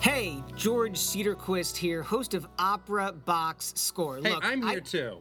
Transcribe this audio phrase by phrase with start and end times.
[0.00, 4.16] Hey, George Cedarquist here, host of Opera Box Score.
[4.22, 5.18] Hey, Look, I'm I- here too.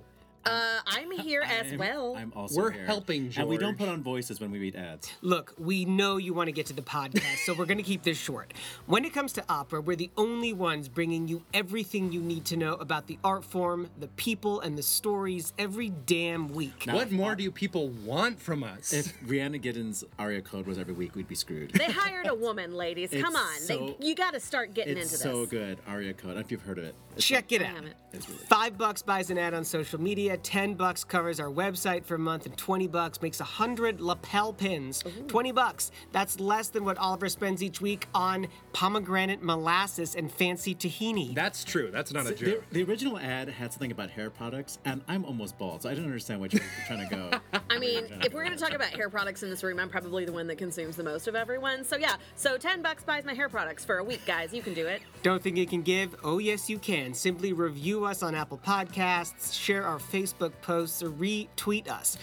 [0.50, 2.16] Uh, I'm here as I'm- well.
[2.18, 2.86] I'm also We're here.
[2.86, 5.12] helping, And we don't put on voices when we read ads.
[5.22, 8.04] Look, we know you want to get to the podcast, so we're going to keep
[8.04, 8.54] this short.
[8.86, 12.58] When it comes to opera, we're the only ones bringing you everything you need to
[12.58, 16.86] know about the art form, the people, and the stories every damn week.
[16.90, 18.94] what more do you people want from us?
[18.94, 21.72] If Rhiannon Giddens' aria code was every week, we'd be screwed.
[21.72, 23.10] they hired a woman, ladies.
[23.12, 25.14] Come on, so- they, you got to start getting into this.
[25.14, 26.26] it's so good, aria code.
[26.32, 26.96] I don't know if you've heard of it.
[27.16, 27.68] It's Check it out.
[27.68, 27.96] haven't.
[28.14, 32.04] It's really Five bucks buys an ad on social media, ten bucks covers our website
[32.06, 35.04] for a month, and twenty bucks makes a hundred lapel pins.
[35.28, 35.92] Twenty bucks.
[36.12, 41.34] That's less than what Oliver spends each week on pomegranate molasses and fancy tahini.
[41.36, 41.90] That's true.
[41.92, 42.64] That's not a The, joke.
[42.72, 46.06] the original ad had something about hair products, and I'm almost bald, so I don't
[46.06, 47.32] understand what you're trying to go.
[47.70, 50.26] I mean, if we're going to talk about hair products in this room, I'm probably
[50.26, 51.84] the one that consumes the most of everyone.
[51.84, 54.54] So yeah, so 10 bucks buys my hair products for a week, guys.
[54.54, 55.02] You can do it.
[55.24, 56.16] Don't think you can give?
[56.24, 57.14] Oh, yes, you can.
[57.14, 60.19] Simply review us on Apple Podcasts, share our Facebook
[60.62, 62.18] posts, or retweet us.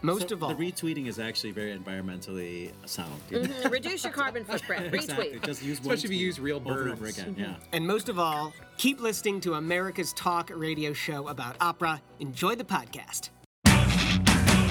[0.00, 3.20] Most So of all, the retweeting is actually very environmentally sound.
[3.30, 3.48] you know?
[3.48, 4.94] Mm, Reduce your carbon footprint.
[4.94, 5.26] Exactly.
[5.32, 5.44] Retweet.
[5.44, 7.18] Just use one Especially if you use real over and over birds.
[7.18, 7.34] again.
[7.36, 7.54] Yeah.
[7.72, 12.00] and most of all, keep listening to America's talk radio show about opera.
[12.20, 13.30] Enjoy the podcast.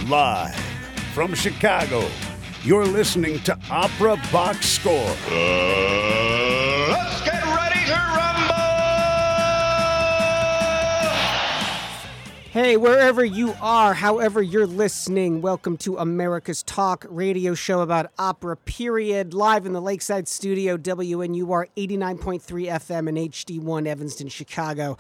[0.09, 0.55] Live
[1.13, 2.07] from Chicago,
[2.63, 4.93] you're listening to Opera Box Score.
[5.29, 6.16] Let's
[12.57, 18.57] Hey, wherever you are, however you're listening, welcome to America's Talk radio show about opera,
[18.57, 19.35] period.
[19.35, 24.97] Live in the Lakeside Studio, WNUR 89.3 FM and HD1 Evanston, Chicago.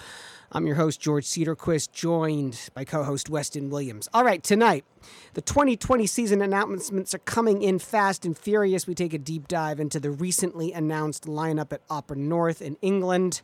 [0.51, 4.07] I'm your host, George Cedarquist, joined by co host Weston Williams.
[4.13, 4.85] All right, tonight,
[5.33, 8.85] the 2020 season announcements are coming in fast and furious.
[8.85, 13.41] We take a deep dive into the recently announced lineup at Opera North in England.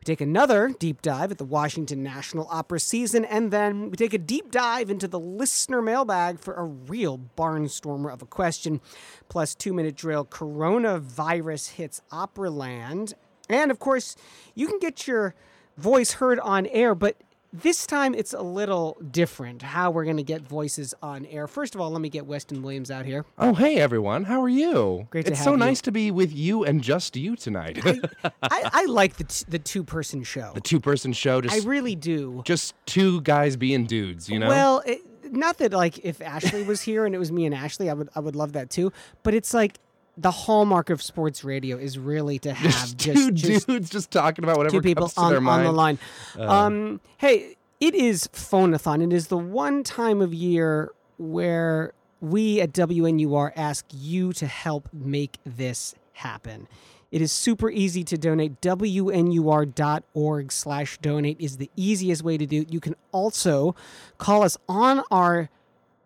[0.00, 4.14] We take another deep dive at the Washington National Opera season, and then we take
[4.14, 8.80] a deep dive into the listener mailbag for a real barnstormer of a question,
[9.28, 13.14] plus two minute drill coronavirus hits Operaland.
[13.48, 14.14] And of course,
[14.54, 15.34] you can get your
[15.76, 17.16] voice heard on air, but
[17.62, 21.46] this time it's a little different how we're going to get voices on air.
[21.46, 23.24] First of all, let me get Weston Williams out here.
[23.38, 24.24] Oh, hey everyone.
[24.24, 25.06] How are you?
[25.10, 25.56] Great to It's have so you.
[25.58, 27.78] nice to be with you and just you tonight.
[27.84, 28.30] I,
[28.72, 30.52] I like the, t- the two person show.
[30.54, 32.42] the two-person show I just really do.
[32.44, 34.48] just two guys being dudes, you know?
[34.48, 37.90] Well, it, not that like if Ashley was here and it was me and Ashley,
[37.90, 38.92] I would I would love that too.
[39.22, 39.78] But it's like
[40.18, 44.10] the hallmark of sports radio is really to have just just, two just dudes just
[44.10, 45.60] talking about whatever two people comes to on, on.
[45.60, 45.62] Uh.
[45.62, 45.98] the line.
[46.38, 49.02] um, hey, it is Phonathon.
[49.04, 54.88] It is the one time of year where we at WNUR ask you to help
[54.92, 56.66] make this happen.
[57.10, 58.60] It is super easy to donate.
[58.60, 62.72] WNUR.org slash donate is the easiest way to do it.
[62.72, 63.74] You can also
[64.18, 65.48] call us on our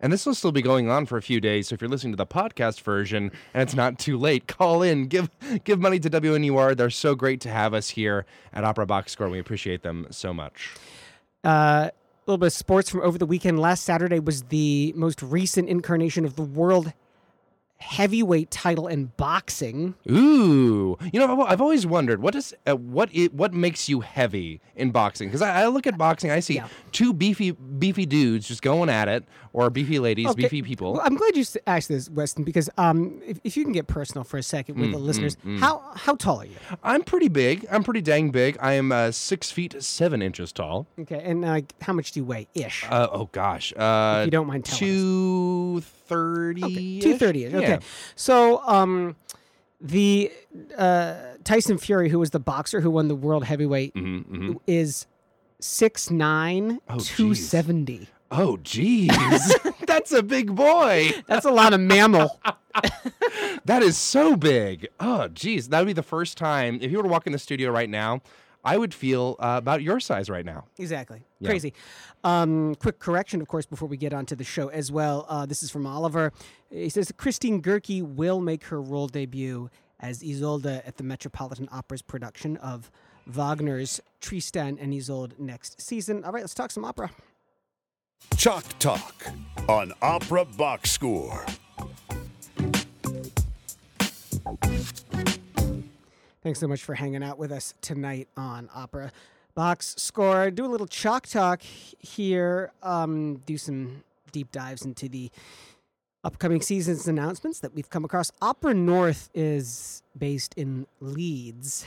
[0.00, 2.12] And this will still be going on for a few days, so if you're listening
[2.12, 5.30] to the podcast version and it's not too late, call in, give
[5.64, 6.76] give money to WNUR.
[6.76, 9.28] They're so great to have us here at Opera Box Score.
[9.30, 10.74] We appreciate them so much.
[11.44, 11.92] uh, a
[12.26, 16.24] little bit of sports from over the weekend last saturday was the most recent incarnation
[16.24, 16.92] of the world
[17.84, 23.10] heavyweight title in boxing Ooh, you know, I've- I've always wondered what is uh, what
[23.14, 25.28] i what makes you heavy in boxing?
[25.28, 26.68] Because I, I look at boxing, I see Yeah.
[26.92, 29.24] two beefy beefy dudes just going at it,
[29.54, 30.92] or beefy ladies, Okay, beefy people.
[30.92, 34.24] Well, I'm glad you asked this, Weston, because um, if, if you can get personal
[34.24, 36.56] for a second Mm, with the listeners, how how tall are you?
[36.82, 37.64] I'm pretty big.
[37.70, 38.58] I'm pretty dang big.
[38.60, 40.86] I am uh, six feet seven inches tall.
[40.98, 42.84] Okay, and uh, how much do you weigh, ish?
[42.90, 44.88] Uh, oh gosh, uh, you don't mind telling us.
[45.00, 46.64] two thirty.
[46.64, 47.46] Okay, two thirty.
[47.46, 47.78] Okay,
[48.16, 49.14] so um,
[49.80, 50.32] the
[50.76, 51.14] uh,
[51.44, 55.06] Tyson Fury, who was the boxer who won the world heavyweight, Mm-hmm, is
[55.60, 58.08] six nine, Oh, two seventy.
[58.36, 61.12] Oh, geez, that's a big boy.
[61.26, 62.40] That's a lot of mammal.
[63.66, 64.88] That is so big.
[65.00, 67.38] Oh, geez, that would be the first time if you were to walk in the
[67.38, 68.20] studio right now.
[68.62, 70.64] I would feel uh, about your size right now.
[70.78, 71.22] Exactly.
[71.38, 71.48] Yeah.
[71.50, 71.72] Crazy.
[72.24, 75.24] Um, quick correction, of course, before we get onto the show as well.
[75.28, 76.32] Uh, this is from Oliver.
[76.70, 79.70] He says Christine Goerke will make her role debut
[80.00, 82.90] as Isolde at the Metropolitan Opera's production of
[83.26, 86.24] Wagner's Tristan and Isolde next season.
[86.24, 87.10] All right, let's talk some opera.
[88.36, 89.26] Chalk Talk
[89.68, 91.44] on Opera Box Score.
[96.42, 99.12] Thanks so much for hanging out with us tonight on Opera
[99.54, 100.50] box score.
[100.50, 102.72] Do a little chalk talk here.
[102.82, 105.30] Um, do some deep dives into the
[106.24, 108.32] upcoming season's announcements that we've come across.
[108.42, 111.86] Opera North is based in Leeds,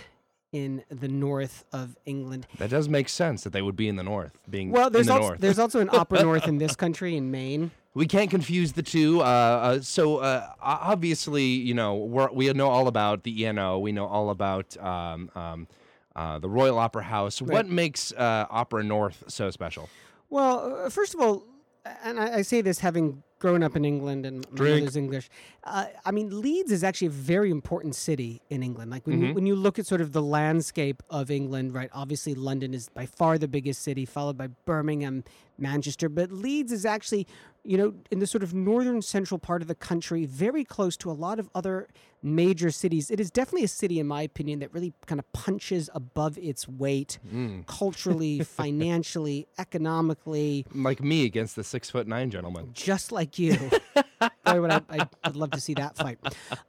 [0.52, 2.48] in the north of England.
[2.58, 5.14] That does make sense that they would be in the north, being Well, there's in
[5.14, 5.42] the also north.
[5.42, 7.72] there's also an Opera North in this country in Maine.
[7.94, 9.22] We can't confuse the two.
[9.22, 13.80] Uh, uh, so uh, obviously, you know, we're, we know all about the ENO.
[13.80, 15.68] We know all about um, um,
[16.16, 17.42] uh, the Royal Opera House.
[17.42, 19.90] What makes uh, Opera North so special?
[20.30, 21.44] Well, uh, first of all,
[22.04, 24.80] and I, I say this having grown up in England and my Drink.
[24.80, 25.30] mother's English.
[25.64, 28.92] Uh, I mean, Leeds is actually a very important city in England.
[28.92, 31.90] Like when you, when you look at sort of the landscape of England, right?
[31.94, 35.24] Obviously, London is by far the biggest city, followed by Birmingham,
[35.58, 36.10] Manchester.
[36.10, 37.28] But Leeds is actually,
[37.64, 41.12] you know, in the sort of northern central part of the country, very close to
[41.12, 41.88] a lot of other
[42.24, 43.12] major cities.
[43.12, 46.68] It is definitely a city, in my opinion, that really kind of punches above its
[46.68, 47.20] weight
[47.68, 52.70] culturally, financially, economically Like me against the six foot nine gentleman.
[52.74, 53.56] just like you.
[54.46, 56.18] Boy, would I, I would love to see that fight.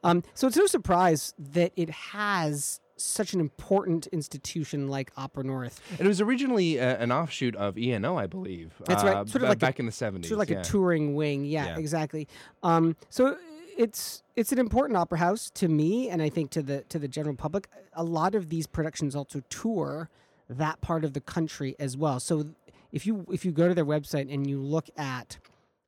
[0.05, 5.81] Um, so it's no surprise that it has such an important institution like Opera North.
[5.99, 8.75] It was originally uh, an offshoot of ENO, I believe.
[8.85, 9.29] That's uh, right.
[9.29, 10.29] Sort of like a- back in the seventies.
[10.29, 10.61] Sort of like yeah.
[10.61, 11.45] a touring wing.
[11.45, 11.79] Yeah, Yeah.
[11.79, 12.29] exactly.
[12.63, 13.37] Um, so
[13.77, 17.09] it's it's an important opera house to me, and I think to the to the
[17.09, 17.69] general public.
[17.95, 20.09] A lot of these productions also tour
[20.49, 22.21] that part of the country as well.
[22.21, 22.51] So
[22.93, 25.39] if you if you go to their website and you look at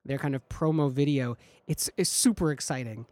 [0.04, 1.36] their kind of promo video,
[1.66, 3.06] it's it's super exciting.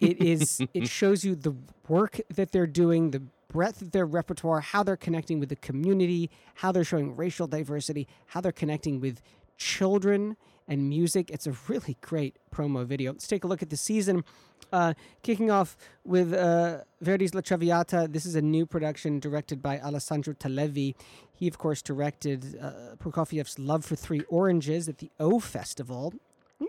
[0.00, 1.54] It is it shows you the
[1.88, 6.30] work that they're doing, the breadth of their repertoire, how they're connecting with the community,
[6.56, 9.20] how they're showing racial diversity, how they're connecting with
[9.58, 10.36] children
[10.68, 11.30] and music.
[11.30, 13.12] It's a really great promo video.
[13.12, 14.24] Let's take a look at the season.
[14.72, 18.08] Uh, kicking off with uh, Verdi's La Traviata.
[18.10, 20.94] This is a new production directed by Alessandro Talevi.
[21.30, 26.14] He, of course, directed uh, Prokofiev's Love for Three Oranges at the O Festival.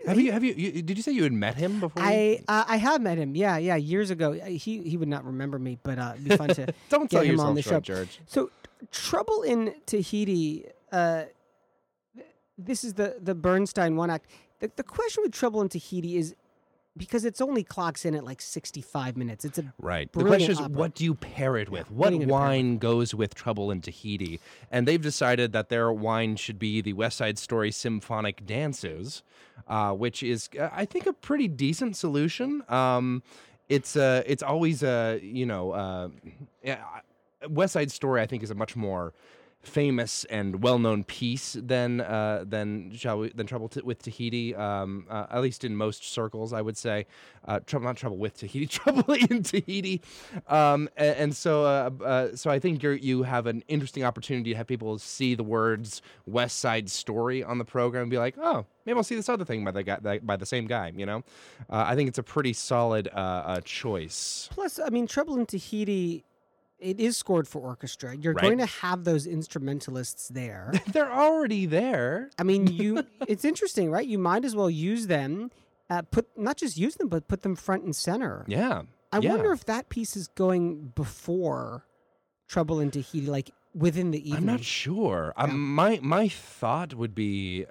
[0.06, 0.32] Have you?
[0.32, 0.82] Have you, you?
[0.82, 2.02] Did you say you had met him before?
[2.04, 3.36] I uh, I have met him.
[3.36, 4.34] Yeah, yeah, years ago.
[4.34, 7.26] Uh, He he would not remember me, but uh, it'd be fun to Don't get
[7.26, 7.80] him on the show.
[7.80, 8.20] George.
[8.26, 8.52] So,
[8.92, 10.66] Trouble in Tahiti.
[10.92, 11.24] Uh,
[12.58, 14.28] this is the the Bernstein one act.
[14.60, 16.36] The, the question with Trouble in Tahiti is
[16.96, 19.46] because it's only clocks in at like sixty five minutes.
[19.46, 20.12] It's a Right.
[20.12, 20.78] The question is, opera.
[20.78, 21.90] what do you pair it with?
[21.90, 24.40] what What are you gonna pair it wine goes with Trouble in Tahiti?
[24.72, 29.24] And they've decided that their wine should be the West Side Story Symphonic Dances,
[29.68, 32.64] uh, which is, uh, I think, a pretty decent solution.
[32.70, 33.24] Um,
[33.70, 36.10] it's uh, it's always a you know, uh,
[36.64, 36.84] yeah,
[37.50, 38.22] West Side Story.
[38.22, 39.14] I think is a much more
[39.64, 44.54] famous and well-known piece than uh, than shall we than Trouble t- with Tahiti.
[44.56, 47.06] Um, uh, at least in most circles, I would say.
[47.46, 50.02] Uh, trouble, not Trouble with Tahiti, Trouble in Tahiti.
[50.48, 54.52] Um, and, and so, uh, uh, so I think you you have an interesting opportunity
[54.52, 58.36] to have people see the words West Side Story on the program and be like,
[58.38, 60.92] oh, maybe I'll see this other thing by the guy by the same guy.
[60.96, 61.24] You know,
[61.70, 63.10] uh, I think it's a pretty solid
[63.64, 64.50] choice.
[64.52, 64.80] plus.
[64.80, 66.26] I mean, Trouble in Tahiti.
[66.84, 68.16] It is scored for orchestra.
[68.16, 68.44] You're Right.
[68.44, 70.72] going to have those instrumentalists there.
[70.88, 72.30] They're already there.
[72.38, 73.04] I mean, you.
[73.28, 74.06] it's interesting, right?
[74.06, 75.50] You might as well use them.
[75.90, 78.46] Uh, put not just use them, but put them front and center.
[78.48, 78.84] Yeah.
[79.12, 79.30] I yeah.
[79.32, 81.86] wonder if that piece is going before
[82.48, 84.38] Trouble in Tahiti, like within the evening.
[84.38, 85.34] I'm not sure.
[85.38, 87.66] Um, my my thought would be,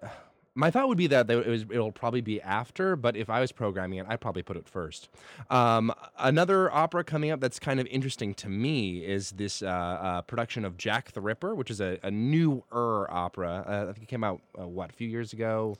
[0.55, 2.95] my thought would be that it was, it'll probably be after.
[2.97, 5.09] But if I was programming it, I'd probably put it first.
[5.51, 10.23] Um, another opera coming up that's kind of interesting to me is this uh, uh,
[10.23, 13.65] production of Jack the Ripper, which is a, a newer opera.
[13.67, 15.77] Uh, I think it came out uh, what a few years ago.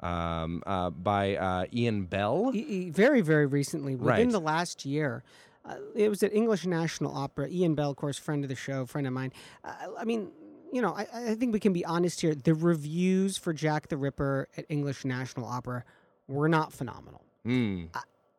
[0.00, 2.50] Um, uh, by uh, Iain Bell.
[2.54, 4.30] E- e- very, very recently, within Right.
[4.30, 5.22] the last year.
[5.64, 7.48] Uh, it was at English National Opera.
[7.48, 9.32] Iain Bell, of course, friend of the show, friend of mine.
[9.64, 10.28] Uh, I mean,
[10.72, 12.34] you know, I, I think we can be honest here.
[12.34, 15.84] The reviews for Jack the Ripper at English National Opera
[16.28, 17.22] were not phenomenal.
[17.46, 17.88] Mm.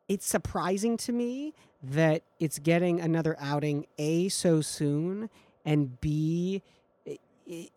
[0.08, 1.54] It's surprising to me
[1.84, 5.30] that it's getting another outing, A, so soon,
[5.66, 6.64] and b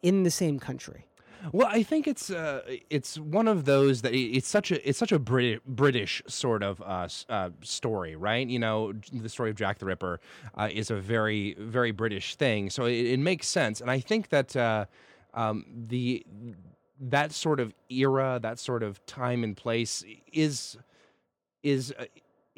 [0.02, 1.06] in the same country.
[1.52, 5.12] Well, I think it's uh, it's one of those that it's such a it's such
[5.12, 8.46] a Brit- British sort of uh, uh, story, right?
[8.46, 10.20] You know, the story of Jack the Ripper
[10.56, 13.80] uh, is a very very British thing, so it, it makes sense.
[13.80, 14.86] And I think that uh,
[15.34, 16.24] um, the
[17.00, 20.76] that sort of era, that sort of time and place is
[21.62, 22.04] is uh,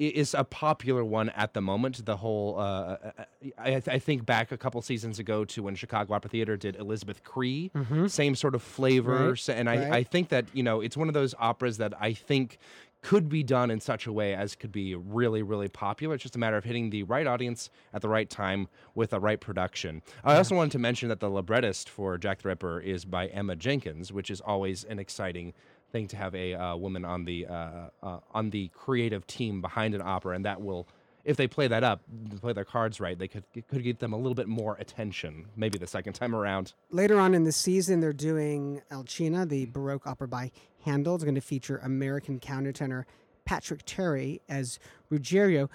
[0.09, 2.05] is a popular one at the moment.
[2.05, 3.25] The whole, uh, uh, uh,
[3.59, 7.25] I, I think back a couple seasons ago to when Chicago Opera Theater did Elizabeth
[7.25, 7.71] Cree,
[8.07, 9.31] same sort of flavor.
[9.31, 9.93] Right, and I, right.
[9.93, 12.59] I think that you know it's one of those operas that I think
[13.03, 16.15] could be done in such a way as could be really, really popular.
[16.15, 19.19] It's just a matter of hitting the right audience at the right time with the
[19.21, 20.03] right production.
[20.25, 23.57] I also wanted to mention that the librettist for Jack the Ripper is by Emma
[23.57, 25.53] Jenkins, which is always an exciting
[25.93, 29.95] thing to have a uh, woman on the uh, uh, on the creative team behind
[29.95, 30.89] an opera, and that will.
[31.25, 32.01] If they play that up,
[32.41, 35.47] play their cards right, they could could get them a little bit more attention.
[35.55, 36.73] Maybe the second time around.
[36.91, 40.51] Later on in the season, they're doing Alcina, the Baroque opera by
[40.85, 41.15] Handel.
[41.15, 43.05] It's going to feature American countertenor
[43.45, 44.81] Patrick Terry as
[45.11, 45.71] Ruggiero.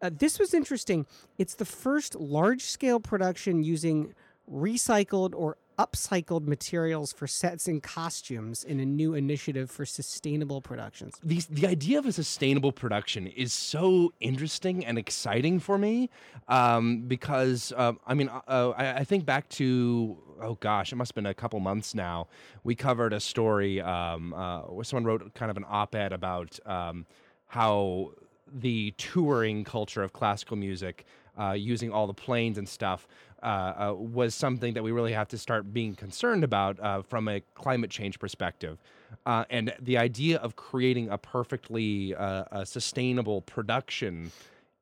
[0.00, 1.06] Uh, this was interesting.
[1.36, 4.14] It's the first large scale production using
[4.50, 11.14] recycled or upcycled materials for sets and costumes in a new initiative for sustainable productions.
[11.22, 16.08] the the idea of a sustainable production is so interesting and exciting for me
[16.48, 20.96] um, because um, I mean uh, uh, I, I think back to oh gosh it
[20.96, 22.28] must have been a couple months now
[22.64, 27.06] we covered a story um, uh, where someone wrote kind of an op-ed about um,
[27.48, 28.12] how
[28.52, 31.04] the touring culture of classical music
[31.38, 33.06] uh, using all the planes and stuff
[33.42, 37.28] uh, uh, was something that we really have to start being concerned about uh, from
[37.28, 38.78] a climate change perspective.
[39.24, 44.32] Uh, and the idea of creating a perfectly a sustainable production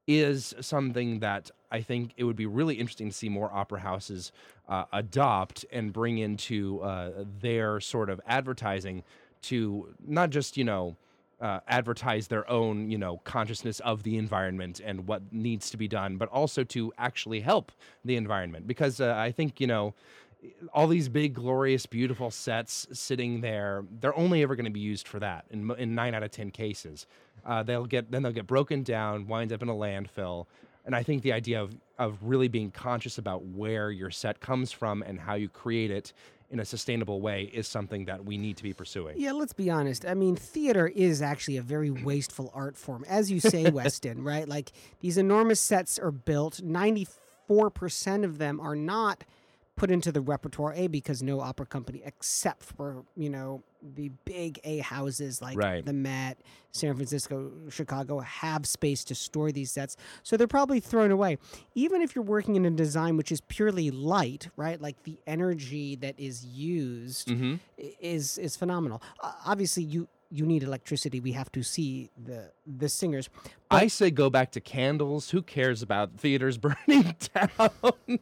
[0.07, 4.33] is something that I think it would be really interesting to see more opera houses
[4.69, 9.03] uh, adopt and bring into uh, their sort of advertising
[9.43, 10.97] to not just, you know,
[11.45, 15.87] uh, advertise their own, you know, consciousness of the environment and what needs to be
[15.87, 17.71] done, but also to actually help
[18.03, 18.67] the environment.
[18.67, 19.93] Because uh, I think, you know,
[20.73, 25.07] all these big, glorious, beautiful sets sitting there, they're only ever going to be used
[25.07, 27.07] for that in, in nine out of 10 cases.
[27.45, 30.47] Uh, they'll get, then they'll get broken down, wind up in a landfill.
[30.87, 34.73] And I think the idea of, of really being conscious about where your set comes
[34.73, 36.15] from and how you create it
[36.51, 39.19] in a sustainable way is something that we need to be pursuing.
[39.19, 40.07] Yeah, let's be honest.
[40.07, 43.05] I mean, theater is actually a very wasteful art form.
[43.09, 44.49] As you say, Weston, right?
[44.49, 49.25] Like these enormous sets are built, 94% of them are not
[49.77, 53.63] put into the repertoire A because no opera company except for, you know,
[53.97, 55.85] the big A houses like Right.
[55.85, 56.39] the Met,
[56.71, 59.97] San Francisco, Chicago have space to store these sets.
[60.23, 61.39] So they're probably thrown away.
[61.75, 64.81] Even if you're working in a design which is purely light, right?
[64.81, 67.59] Like the energy that is used Mhm.
[67.77, 69.03] is is phenomenal.
[69.21, 71.21] Uh, obviously you you need electricity.
[71.21, 73.31] We have to see the the singers.
[73.71, 75.31] I say go back to candles.
[75.31, 77.71] Who cares about theaters burning down?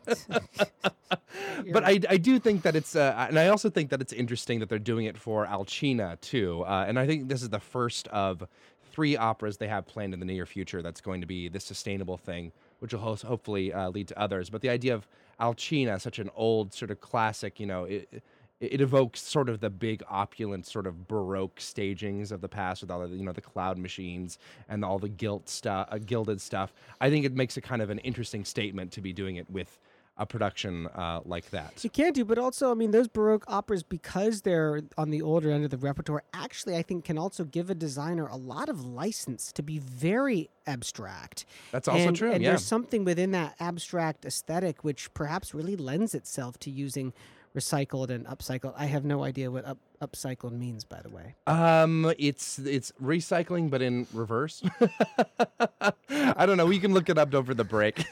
[1.73, 4.61] but I, I do think that it's, uh, and I also think that it's interesting
[4.61, 6.65] that they're doing it for Alcina too.
[6.67, 8.45] Uh, and I think this is the first of
[8.93, 12.19] three operas they have planned in the near future that's going to be this sustainable
[12.19, 14.51] thing, which will ho- hopefully uh, lead to others.
[14.51, 15.09] But the idea of
[15.41, 18.23] Alcina, such an old sort of classic, you know, it,
[18.63, 22.81] it- it evokes sort of the big opulent sort of baroque stagings of the past
[22.81, 24.39] with all the you know the cloud machines
[24.69, 27.91] and all the gilt stuff uh, gilded stuff i think it makes a kind of
[27.91, 29.79] an interesting statement to be doing it with
[30.19, 33.83] a production uh, like that You can do, but also, I mean, those Baroque operas,
[33.83, 37.71] because they're on the older end of the repertoire, actually, I think can also give
[37.71, 41.47] a designer a lot of license to be very abstract.
[41.73, 42.51] That's also and, true, And yeah.
[42.51, 47.15] there's something within that abstract aesthetic which perhaps really lends itself to using
[47.57, 48.75] recycled and upcycled.
[48.77, 51.35] I have no idea what up, upcycled means, by the way.
[51.47, 54.63] um it's it's recycling but in reverse
[56.11, 58.05] i don't know we can look it up over the break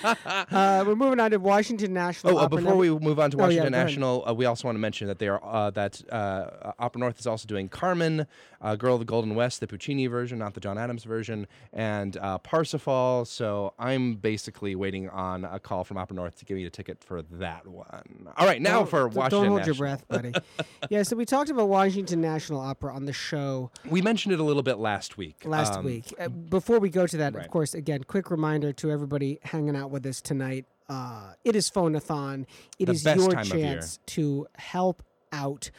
[0.51, 3.41] uh, we're moving on to Washington National Oh, uh, before we move on to Oh,
[3.41, 3.71] yeah, Washington.
[3.73, 7.19] National, uh, we also want to mention that they are uh, that uh, Opera North
[7.19, 8.25] is also doing Carmen,
[8.61, 12.15] uh, Girl of the Golden West, the Puccini version, not the John Adams version, and
[12.17, 13.25] uh, Parsifal.
[13.25, 17.03] So I'm basically waiting on a call from Opera North to give me a ticket
[17.03, 18.29] for that one.
[18.37, 19.75] All right, now for Washington Don't hold National.
[19.75, 20.33] your breath, buddy.
[20.89, 24.43] yeah, so we talked about Washington National Opera on the show We mentioned it a
[24.43, 25.43] little bit last week.
[25.45, 26.13] last Um, week.
[26.19, 27.45] Uh, before we go to that, right.
[27.45, 30.65] of course, again, quick reminder to everybody hanging out with us tonight.
[30.89, 32.45] Uh, it is Phonathon.
[32.79, 33.73] It The is your time of year.
[33.75, 35.71] chance to help out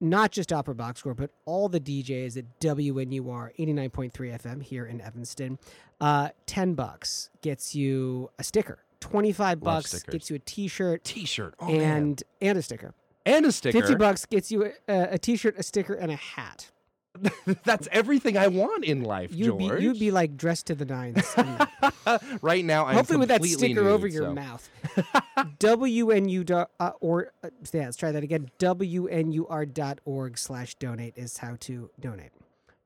[0.00, 5.00] not just Opera Box Score, but all the DJs at WNUR 89.3 FM here in
[5.00, 5.58] Evanston.
[6.00, 8.78] Uh, 10 bucks gets you a sticker.
[9.00, 10.12] 25 Love bucks stickers.
[10.12, 11.54] gets you a t-shirt T-shirt.
[11.60, 11.80] Oh, man.
[11.80, 12.94] and and a sticker.
[13.26, 13.80] And a sticker.
[13.80, 16.70] 50 bucks gets you a, a t-shirt, a sticker and a hat.
[17.64, 19.82] That's everything I want in life, You'd be George.
[19.82, 21.22] you'd be like dressed to the nines.
[22.42, 24.68] right now, I'm Hopefully with that sticker over your so- mouth.
[25.60, 28.50] WNU dot, uh, or uh, yeah, let's try that again.
[28.58, 32.30] WNUR dot org slash donate is how to donate.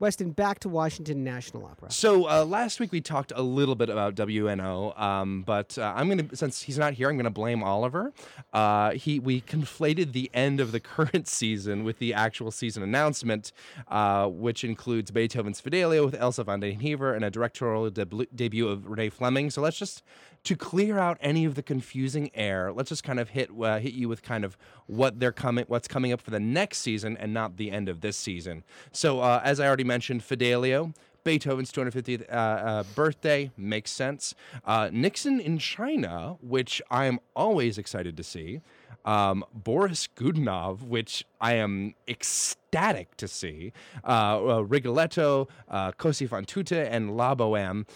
[0.01, 1.91] Weston, back to Washington National Opera.
[1.91, 6.09] So uh, last week we talked a little bit about WNO, um, but uh, I'm
[6.09, 8.13] gonna since he's not here, I'm gonna blame Oliver.
[8.53, 13.51] Uh, he we conflated the end of the current season with the actual season announcement,
[13.89, 18.69] uh, which includes Beethoven's Fidelio with Elza van den Heever and a directorial deb- debut
[18.69, 19.51] of Renee Fleming.
[19.51, 20.05] So let's just
[20.45, 23.95] to clear out any of the confusing air, let's just kind of hit uh, hit
[23.95, 27.35] you with kind of what they're coming, what's coming up for the next season, and
[27.35, 28.65] not the end of this season.
[28.93, 30.93] So uh, as I already mentioned, Fidelio.
[31.25, 34.35] Beethoven's 250th uh, uh, birthday makes sense.
[34.65, 38.63] Uh, Nixon in China, which I am always excited to see.
[39.05, 43.73] Um, Boris Godunov, which I am ecstatic to see.
[44.05, 47.87] Uh, uh, Rigoletto, uh, Cosi fan tutte, and La Boheme.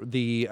[0.00, 0.48] The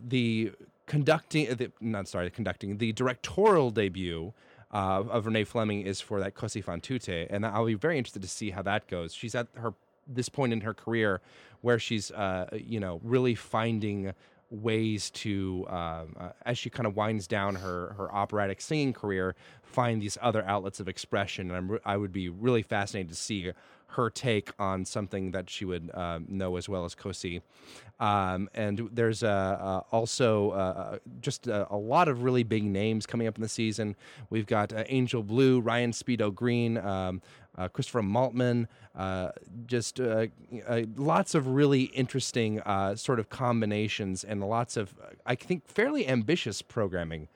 [0.00, 0.52] the
[0.86, 4.32] conducting, the, not sorry, conducting the directorial debut.
[4.74, 8.28] Of Renee Fleming is for that Cosi fan tutte, and I'll be very interested to
[8.28, 9.12] see how that goes.
[9.12, 9.74] She's at her
[10.06, 11.20] this point in her career
[11.60, 14.12] where she's uh, you know really finding
[14.50, 19.34] ways to um, uh, as she kind of winds down her her operatic singing career
[19.62, 21.50] find these other outlets of expression.
[21.50, 23.52] And I'm I would be really fascinated to see
[23.92, 27.42] her take on something that she would uh, know as well as Così.
[28.00, 33.36] Um, and there's uh, also uh, just a, lot of really big names coming up
[33.36, 33.94] in the season.
[34.28, 37.22] We've got uh, Angel Blue, Ryan Speedo Green, um,
[37.56, 39.30] uh, Christopher Maltman, uh,
[39.66, 40.26] just uh,
[40.66, 42.60] uh, lots of really interesting
[42.96, 44.94] sort of combinations and lots of,
[45.26, 47.28] I think, fairly ambitious programming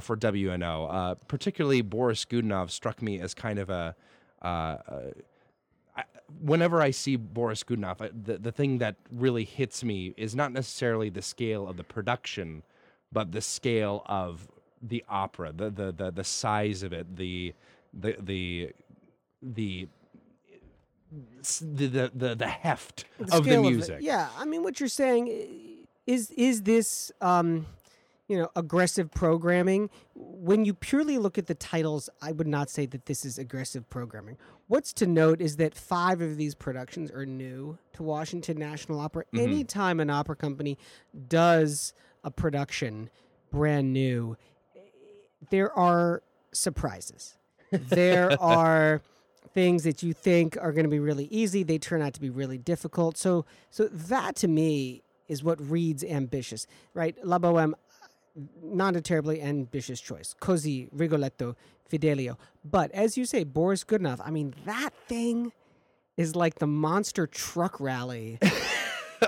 [0.00, 1.16] for WNO.
[1.28, 3.96] Particularly Boris Godunov struck me as kind of a.
[5.96, 6.04] I-
[6.40, 10.52] Whenever I see Boris Godunov, I- the, the thing that really hits me is not
[10.52, 12.62] necessarily the scale of the production,
[13.12, 14.48] but the scale of
[14.82, 17.54] the opera, the the the, the size of it, the
[17.92, 18.72] the the
[19.42, 19.88] the
[21.52, 23.98] the the, the, heft The of the music.
[24.00, 25.28] yeah, I mean, what you're saying
[26.06, 27.66] is is this, um,
[28.34, 29.88] you know, aggressive programming?
[30.16, 33.88] When you purely look at the titles, I would not say that this is aggressive
[33.88, 34.38] programming.
[34.66, 39.24] What's to note is that five of these productions are new to Washington National Opera.
[39.26, 39.38] Mm-hmm.
[39.38, 40.76] Anytime an opera company
[41.28, 41.92] does
[42.24, 43.08] a production
[43.52, 44.36] brand new,
[45.50, 47.36] there are surprises.
[47.70, 49.00] There are
[49.52, 52.30] things that you think are going to be really easy, they turn out to be
[52.30, 53.16] really difficult.
[53.16, 57.16] So, so that to me is what reads ambitious, right?
[57.24, 57.74] La Boheme,
[58.62, 60.34] not a terribly ambitious choice.
[60.40, 61.56] Così, Rigoletto,
[61.88, 62.36] Fidelio.
[62.64, 65.52] But as you say, Boris Godunov, I mean, that thing
[66.16, 68.38] is like the monster truck rally.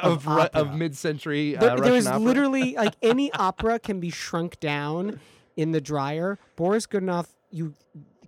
[0.03, 2.21] of ru- of mid-century uh, There, Russian there's opera.
[2.21, 5.21] literally like any opera can be shrunk down
[5.57, 6.38] in the dryer.
[6.57, 7.73] Boris Godunov, you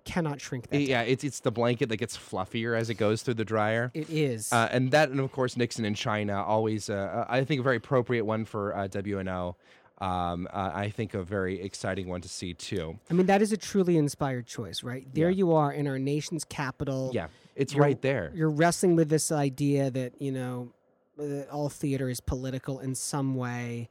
[0.05, 0.77] cannot shrink that.
[0.77, 0.87] down.
[0.87, 3.91] yeah, it's it's the blanket that gets fluffier as it goes through the dryer.
[3.93, 4.51] It is.
[4.51, 7.77] Uh, and that, and of course, Nixon in China, always, uh, I think, a very
[7.77, 9.55] appropriate one for uh, WNO.
[10.01, 12.97] Um, uh, I think a very exciting one to see too.
[13.09, 15.05] I mean, that is a truly inspired choice, right?
[15.13, 17.11] There you are in our nation's capital.
[17.13, 18.31] Yeah, it's You're- right there.
[18.33, 20.71] You're wrestling with this idea that, you know,
[21.17, 23.89] that all theater is political in some way.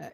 [0.00, 0.06] Uh,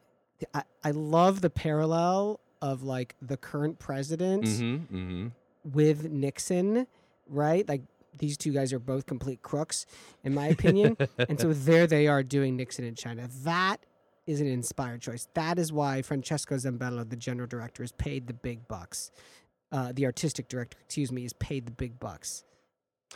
[0.55, 5.27] I, I love the parallel of like the current president Mm-hmm, mm-hmm.
[5.70, 6.87] with Nixon,
[7.29, 7.68] right?
[7.68, 7.83] Like
[8.16, 9.85] these two guys are both complete crooks,
[10.25, 10.96] in my opinion.
[11.18, 13.29] and so there they are doing Nixon in China.
[13.44, 13.77] That
[14.27, 15.29] is an inspired choice.
[15.35, 19.11] That is why Francesca Zambello, the general director, is paid the big bucks.
[19.73, 22.45] Uh, the artistic director, excuse me, is paid the big bucks.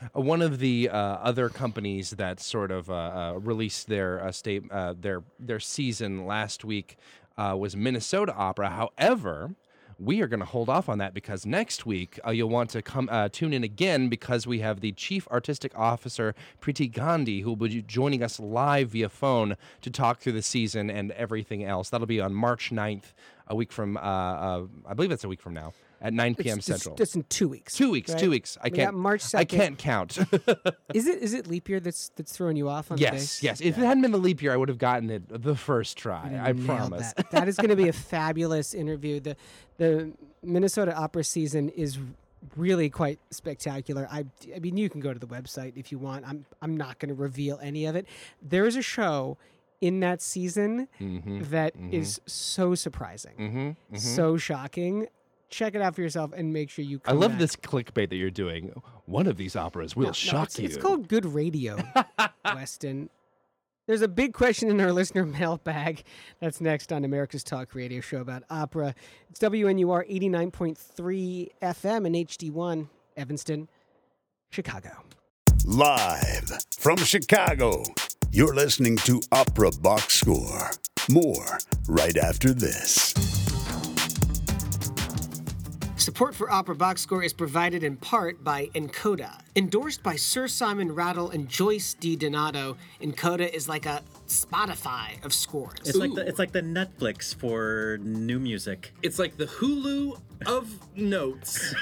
[0.03, 4.33] Uh, One of the uh, other companies that sort of uh, uh, released their uh,
[4.33, 4.68] state
[5.01, 6.96] their their season last week
[7.37, 8.70] was Minnesota Opera.
[8.70, 9.55] However,
[10.01, 12.81] we are going to hold off on that because next week uh, you'll want to
[12.81, 17.51] come uh, tune in again because we have the chief artistic officer Priti Gandhi who
[17.51, 21.91] will be joining us live via phone to talk through the season and everything else.
[21.91, 23.13] That'll be on March 9th,
[23.47, 26.59] a week from uh, uh, I believe that's a week from now at 9 p.m.
[26.59, 26.95] It's Central.
[26.95, 27.75] Just in two weeks.
[27.75, 28.11] Two weeks.
[28.11, 28.19] right?
[28.19, 28.57] Two weeks.
[28.63, 28.97] I We can't.
[28.97, 30.19] March I can't count.
[30.95, 33.43] Is it is it leap year that's that's throwing you off on yes.
[33.43, 33.61] Yes.
[33.61, 36.41] If it hadn't been the leap year, I would have gotten it the first try.
[36.43, 37.13] I promise.
[37.13, 37.31] That.
[37.31, 39.21] that is going to be a fabulous interview.
[39.21, 39.37] The
[39.79, 41.99] the Minnesota Opera season is
[42.57, 44.09] really quite spectacular.
[44.11, 46.27] I I mean you can go to the website if you want.
[46.27, 48.07] I'm I'm not going to reveal any of it.
[48.43, 49.39] There is a show
[49.81, 51.95] in that season mm-hmm, that mm-hmm.
[51.95, 53.59] is so surprising, Mm-hmm.
[53.59, 53.97] mm-hmm.
[53.97, 55.09] so shocking.
[55.51, 57.01] Check it out for yourself and make sure you.
[57.05, 57.41] I love back.
[57.41, 58.73] this clickbait that you're doing.
[59.07, 60.67] One of these operas will No, no, shock it's, you.
[60.67, 61.77] It's called good radio,
[62.45, 63.11] Weston.
[63.89, 66.05] There's a big question in our listener mailbag.
[66.39, 68.95] That's next on America's Talk Radio Show about opera.
[69.29, 73.69] It's WNUR 89.3 FM and HD1, Evanston,
[74.51, 74.91] Chicago.
[75.65, 77.83] Live from Chicago,
[78.31, 80.71] you're listening to Opera Box Score.
[81.11, 81.59] More
[81.89, 83.39] right after this.
[86.11, 89.38] Support for Opera Box Score is provided in part by nkoda.
[89.55, 92.16] Endorsed by Sir Simon Rattle and Joyce D.
[92.16, 95.79] Donato, nkoda is like a Spotify of scores.
[95.85, 98.92] It's like the it's like the Netflix for new music.
[99.03, 101.77] It's like the Hulu of notes.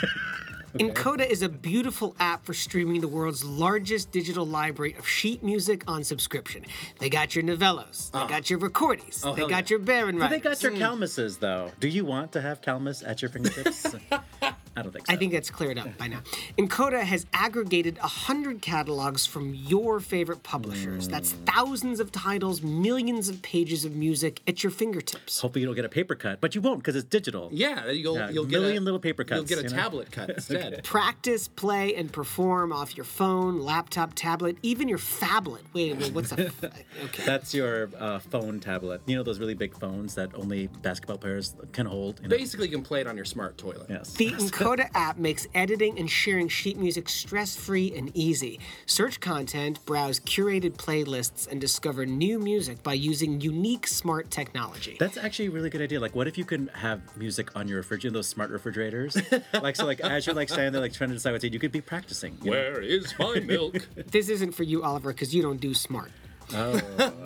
[0.75, 5.83] Encoda is a beautiful app for streaming the world's largest digital library of sheet music
[5.89, 6.65] on subscription.
[6.99, 8.27] They got your novellos, they ah.
[8.27, 9.77] got your Ricordis, oh, they got yeah.
[9.77, 10.63] your Baron But they got writers.
[10.63, 11.71] your Kalmuses though.
[11.81, 13.95] Do you want to have Kalmus at your fingertips?
[14.79, 15.13] I don't think so.
[15.13, 16.21] I think that's cleared up by now.
[16.57, 21.09] nkoda has aggregated 100 catalogs from your favorite publishers.
[21.09, 25.41] That's thousands of titles, millions of pages of music at your fingertips.
[25.41, 27.49] Hopefully you don't get a paper cut, but you won't because it's digital.
[27.53, 29.39] Yeah, you'll Yeah, you'll get million a, little paper cuts.
[29.39, 29.83] You'll get a you know?
[29.83, 30.85] tablet cut instead.
[30.85, 35.63] Practice, play, and perform off your phone, laptop, tablet, even your phablet.
[35.73, 36.47] Wait, wait, what's a?
[36.47, 36.65] f-
[37.05, 37.25] Okay.
[37.25, 39.01] That's your uh, phone tablet.
[39.07, 42.21] You know those really big phones that only basketball players can hold.
[42.23, 42.37] You know?
[42.37, 43.87] Basically, you can play it on your smart toilet.
[43.89, 44.13] Yes.
[44.15, 48.61] The nkoda app makes editing and sharing sheet music stress free and easy.
[48.85, 54.97] Search content, browse curated playlists, and discover new music by using unique smart technology.
[55.01, 56.01] That's actually a really good idea.
[56.01, 59.17] Like, what if you could have music on your refrigerator, those smart refrigerators?
[59.63, 61.55] like, so, like, as you're like standing there, like trying to decide what to eat,
[61.55, 62.37] you could be practicing.
[62.43, 62.57] you know?
[62.57, 63.89] Where is my milk?
[63.97, 66.11] This isn't for you, Oliver, because you don't do smart.
[66.55, 66.79] Oh.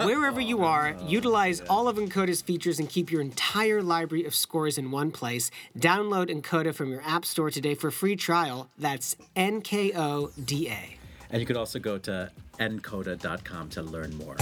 [0.04, 4.78] Wherever you are, utilize all of nkoda's features and keep your entire library of scores
[4.78, 5.50] in one place.
[5.78, 8.68] Download nkoda from your App Store today for free trial.
[8.78, 10.96] That's N K O D A.
[11.30, 14.36] And you could also go to nkoda.com to learn more.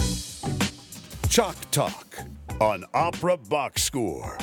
[1.28, 2.18] Chalk Talk
[2.60, 4.36] on Opera Box Score.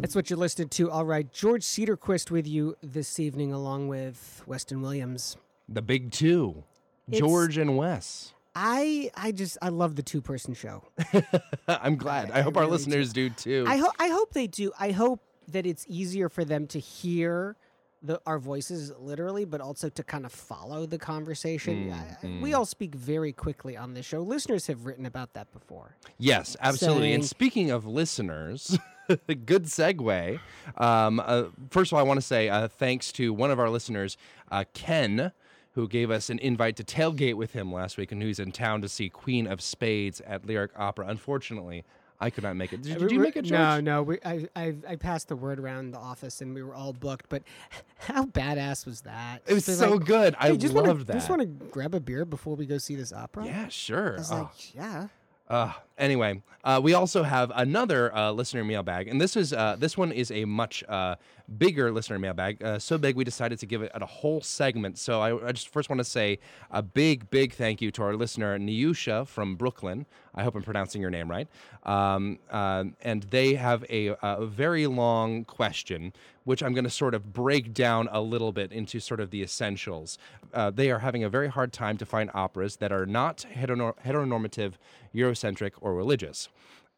[0.00, 0.90] That's what you're listening to.
[0.90, 5.36] All right, George Cedarquist with you this evening, along with Weston Williams.
[5.72, 6.64] The big two,
[7.10, 8.32] George and Wes.
[8.54, 10.84] I I just I love the two person show.
[11.68, 12.30] I'm glad.
[12.30, 13.64] I, hope our listeners do, too.
[13.66, 14.72] I hope I hope they do.
[14.78, 17.56] I hope that it's easier for them to hear
[18.02, 21.92] the our voices literally, but also to kind of follow the conversation.
[21.92, 24.20] I- I- We all speak very quickly on this show.
[24.20, 25.96] Listeners have written about that before.
[26.18, 27.14] Yes, absolutely.
[27.14, 28.76] And speaking of listeners,
[29.46, 30.40] good segue.
[30.76, 33.70] Um, uh, first of all, I want to say uh, thanks to one of our
[33.70, 34.16] listeners,
[34.50, 35.32] uh, Ken,
[35.72, 38.82] who gave us an invite to tailgate with him last week and who's in town
[38.82, 41.06] to see Queen of Spades at Lyric Opera.
[41.08, 41.84] Unfortunately,
[42.20, 42.82] I could not make it.
[42.82, 43.82] Did, did you make it, No, George?
[43.84, 44.02] no.
[44.04, 47.28] We, I, I I passed the word around the office, and we were all booked.
[47.28, 47.42] But
[47.98, 49.42] how badass was that?
[49.46, 50.36] It was so like, good.
[50.38, 51.12] I "Hey, just loved wanna, that.
[51.14, 53.46] Just want to grab a beer before we go see this opera.
[53.46, 54.14] Yeah, sure.
[54.14, 54.36] I was Oh.
[54.36, 55.08] like, yeah.
[55.48, 59.98] Uh, anyway, uh, we also have another uh, listener mailbag, and this is uh, this
[59.98, 61.16] one is a much uh,
[61.58, 62.62] bigger listener mailbag.
[62.62, 64.98] Uh, so big we decided to give it a whole segment.
[64.98, 66.38] So I, I just first want to say
[66.70, 70.06] a big, big thank you to our listener Niusha from Brooklyn.
[70.34, 71.48] I hope I'm pronouncing your name right.
[71.84, 76.12] Um, um, and they have a, a very long question,
[76.44, 79.42] which I'm going to sort of break down a little bit into sort of the
[79.42, 80.18] essentials.
[80.54, 83.94] Uh, they are having a very hard time to find operas that are not heteronor-
[84.04, 84.74] heteronormative,
[85.14, 86.48] Eurocentric, or religious.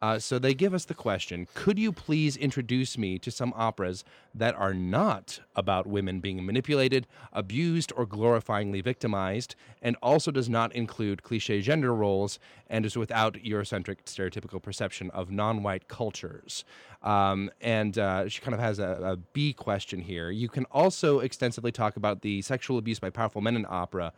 [0.02, 4.04] Uh, so they give us the question Could you please introduce me to some operas
[4.34, 10.74] that are not about women being manipulated, abused, or glorifyingly victimized, and also does not
[10.74, 16.64] include cliche gender roles and is without Eurocentric stereotypical perception of non white cultures?
[17.02, 20.30] Um, and uh, she kind of has a, a B question here.
[20.30, 24.12] You can also extensively talk about the sexual abuse by powerful men in opera.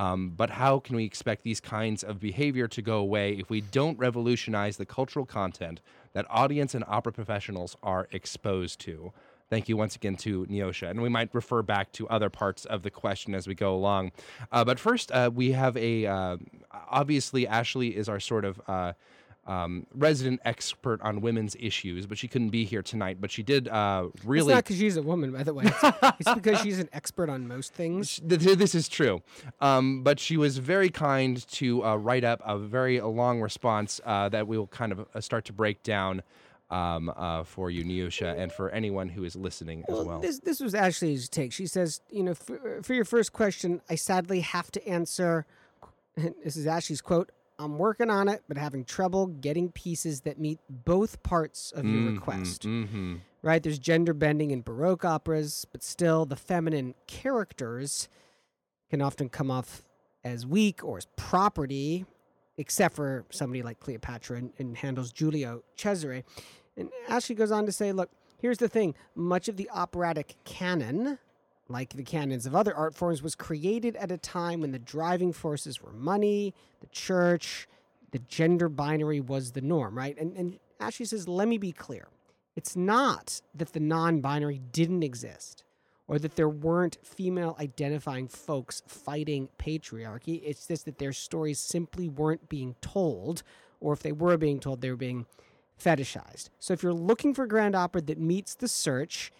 [0.00, 3.60] Um, but how can we expect these kinds of behavior to go away if we
[3.60, 5.82] don't revolutionize the cultural content
[6.14, 9.12] that audience and opera professionals are exposed to?
[9.50, 10.88] Thank you once again to Niusha.
[10.88, 14.12] And we might refer back to other parts of the question as we go along.
[14.50, 16.06] Uh, but first, uh, we have a.
[16.06, 16.36] Uh,
[16.88, 18.94] obviously, Ashley is our sort of.
[19.46, 23.18] Uh, um, resident expert on women's issues, but she couldn't be here tonight.
[23.20, 25.64] But she did uh, It's really not because she's a woman, by the way.
[25.66, 25.82] It's,
[26.20, 28.20] it's because she's an expert on most things.
[28.26, 29.22] Th- th- This is true.
[29.60, 34.28] Um, but she was very kind to uh, write up a very long response uh,
[34.28, 36.22] that we will kind of uh, start to break down
[36.70, 40.20] um, uh, for you, Niusha, and for anyone who is listening as well.
[40.20, 41.52] This this was Ashley's take.
[41.52, 45.46] She says, you know, for, for your first question, I sadly have to answer.
[46.44, 47.30] This is Ashley's quote.
[47.60, 52.02] I'm working on it, but having trouble getting pieces that meet both parts of your
[52.12, 52.64] request.
[52.64, 53.62] hmm Right?
[53.62, 58.08] There's gender bending in Baroque operas, but still the feminine characters
[58.90, 59.82] can often come off
[60.24, 62.04] as weak or as property,
[62.58, 66.22] except for somebody like Cleopatra and, in Handel's Giulio Cesare.
[66.76, 71.18] And Ashley goes on to say, look, here's the thing much of the operatic canon,
[71.70, 75.32] like the canons of other art forms, was created at a time when the driving
[75.32, 77.68] forces were money, the church,
[78.10, 80.18] the gender binary was the norm, right?
[80.18, 82.08] And, and Ashley says, let me be clear.
[82.56, 85.64] It's not that the non binary didn't exist
[86.08, 90.42] or that there weren't female identifying folks fighting patriarchy.
[90.44, 93.44] It's just that their stories simply weren't being told,
[93.80, 95.26] or if they were being told, they were being
[95.80, 96.50] fetishized.
[96.58, 99.30] So if you're looking for grand opera that meets the search,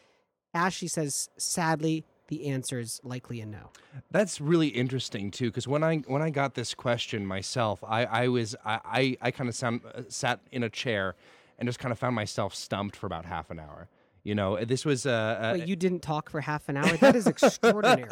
[0.54, 3.70] Ashley says, sadly, the answer is likely a no.
[4.10, 8.28] That's really interesting too, because when I when I got this question myself, I I
[8.28, 11.16] was I I, I kind of sound uh, sat in a chair
[11.58, 13.88] and just kind of found myself stumped for about half an hour.
[14.22, 16.96] You know, this was uh, uh Wait, you didn't talk for half an hour?
[16.98, 18.08] That is extraordinary.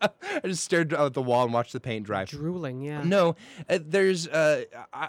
[0.00, 2.24] I just stared at the wall and watched the paint dry.
[2.24, 3.02] Drooling, yeah.
[3.04, 3.36] No,
[3.68, 4.64] uh, there's uh,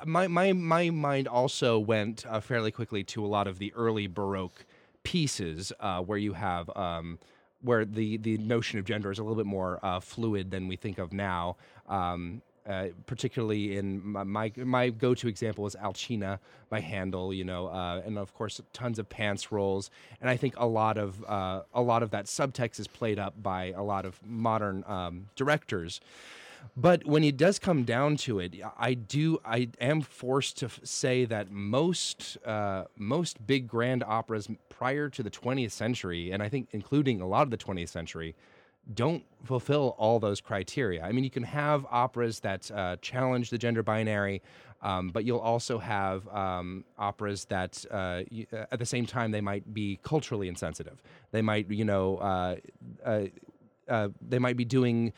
[0.06, 4.08] my my my mind also went uh, fairly quickly to a lot of the early
[4.08, 4.66] Baroque
[5.04, 7.20] pieces uh, where you have um,
[7.64, 10.76] where the the notion of gender is a little bit more uh, fluid than we
[10.76, 11.56] think of now.
[11.88, 17.68] Um, uh, particularly in my my, my go-to example is Alcina by Handel, you know,
[17.68, 19.90] uh, and of course tons of pants rolls,
[20.22, 23.42] and I think a lot of uh, a lot of that subtext is played up
[23.42, 26.00] by a lot of modern um, directors.
[26.76, 30.80] But when it does come down to it, I do I am forced to f-
[30.84, 36.50] say that most uh, most big grand operas prior to the 20th century, and I
[36.50, 38.36] think including a lot of the 20th century,
[38.94, 41.04] don't fulfill all those criteria.
[41.04, 44.42] I mean, you can have operas that uh, challenge the gender binary,
[44.82, 49.42] um, but you'll also have um, operas that, uh, uh, at the same time, they
[49.42, 51.02] might be culturally insensitive.
[51.32, 52.56] They might, you know, uh,
[53.88, 55.14] uh, they might be doing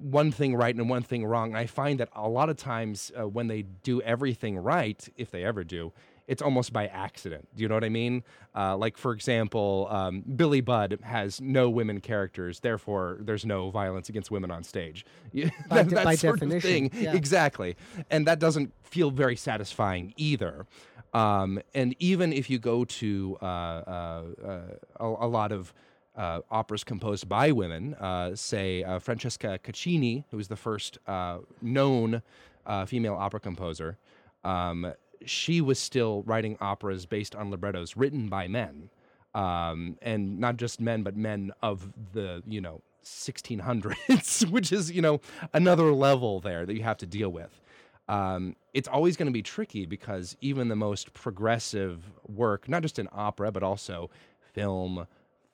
[0.00, 1.48] one thing right and one thing wrong.
[1.50, 5.30] And I find that a lot of times uh, when they do everything right, if
[5.30, 5.92] they ever do,
[6.26, 7.48] it's almost by accident.
[7.56, 8.22] Do you know what I mean?
[8.54, 14.10] Uh, like, for example, um, Billy Budd has no women characters, therefore, there's no violence
[14.10, 15.06] against women on stage.
[15.68, 17.02] By de- that by sort of definition, thing.
[17.02, 17.14] yeah.
[17.14, 17.76] Exactly.
[18.10, 20.66] And that doesn't feel very satisfying either.
[21.14, 24.60] Um, and even if you go to uh, uh, uh,
[25.00, 25.72] a, a lot of
[26.18, 31.38] uh, operas composed by women, uh, say uh, Francesca Caccini, who was the first uh,
[31.62, 32.20] known
[32.66, 33.96] uh, female opera composer,
[34.44, 34.92] um,
[35.24, 38.90] she was still writing operas based on librettos written by men.
[39.34, 45.02] Um, and not just men, but men of the, you know, 1600s, which is, you
[45.02, 45.20] know,
[45.52, 47.60] another level there that you have to deal with.
[48.08, 52.98] Um, it's always going to be tricky because even the most progressive work, not just
[52.98, 54.10] in opera, but also
[54.54, 55.06] film,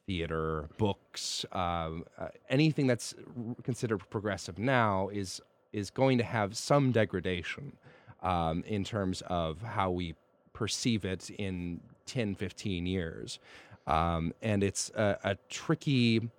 [0.06, 3.14] theater, books, um, uh, anything that's
[3.62, 5.40] considered progressive now is
[5.72, 7.76] is going to have some degradation
[8.22, 10.14] um, in terms of how we
[10.52, 13.40] perceive it in 10, 15 years.
[13.88, 16.30] Um, and it's a, a tricky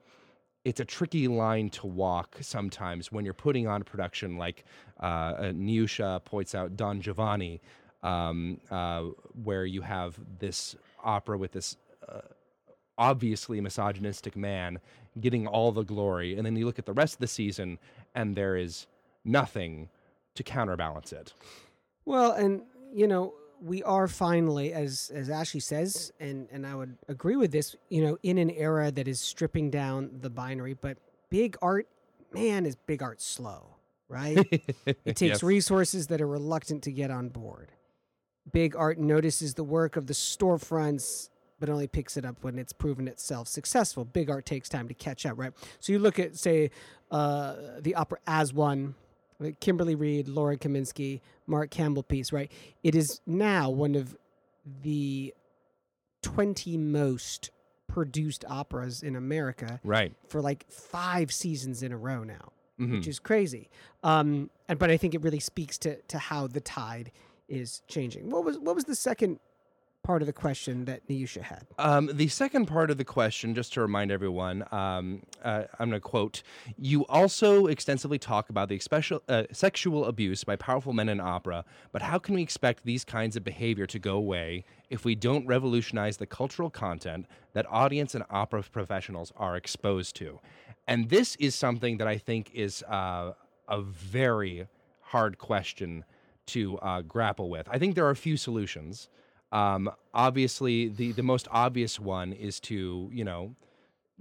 [0.64, 4.66] it's a tricky line to walk sometimes when you're putting on a production like
[5.00, 7.62] uh, Niusha points out Don Giovanni,
[8.02, 9.04] um, uh,
[9.44, 11.78] where you have this opera with this
[12.10, 12.22] uh,
[12.98, 14.80] obviously misogynistic man
[15.20, 17.78] getting all the glory, and then you look at the rest of the season
[18.14, 18.88] and there is
[19.24, 19.90] nothing
[20.36, 21.34] to counterbalance it.
[22.06, 22.62] Well, and
[22.94, 27.52] you know, we are finally, as as Ashley says, and and I would agree with
[27.52, 27.76] this.
[27.90, 30.98] You know, in an era that is stripping down the binary, but
[31.30, 31.88] big art,
[32.34, 33.76] man, is big art slow,
[34.08, 34.38] right?
[34.86, 35.44] it takes Yes.
[35.44, 37.72] resources that are reluctant to get on board.
[38.52, 41.30] Big art notices the work of the storefronts,
[41.60, 44.04] but only picks it up when it's proven itself successful.
[44.06, 45.54] Big art takes time to catch up, right?
[45.80, 46.72] So you look at, say,
[47.12, 48.96] uh, the opera as one,
[49.40, 52.52] like Kimberly Reed, Laura Kaminsky, Mark Campbell piece, right?
[52.84, 54.16] It is now one of
[54.84, 55.34] the
[56.22, 57.52] 20 most
[57.88, 60.14] produced operas in America Right.
[60.28, 62.94] for like five seasons in a row now, Mhm.
[62.94, 63.70] which is crazy.
[64.04, 67.12] Um, and but I think it really speaks to to how the tide
[67.48, 68.30] is changing.
[68.32, 69.40] What was what was the second
[70.06, 71.66] part of the question that Niusha had?
[71.80, 76.00] Um, the second part of the question, just to remind everyone, um, uh, I'm going
[76.00, 76.44] to quote:
[76.78, 81.66] "You also extensively talk about the special, uh, sexual abuse by powerful men in opera,
[81.92, 85.48] but how can we expect these kinds of behavior to go away if we don't
[85.48, 90.40] revolutionize the cultural content that audience and opera professionals are exposed to?"
[90.88, 93.34] And this is something that I think is uh,
[93.68, 94.68] a very
[95.02, 96.06] hard question
[96.48, 97.68] to uh, grapple with.
[97.72, 99.10] I think there are a few solutions.
[99.52, 103.56] Um, obviously, the the most obvious one is to you know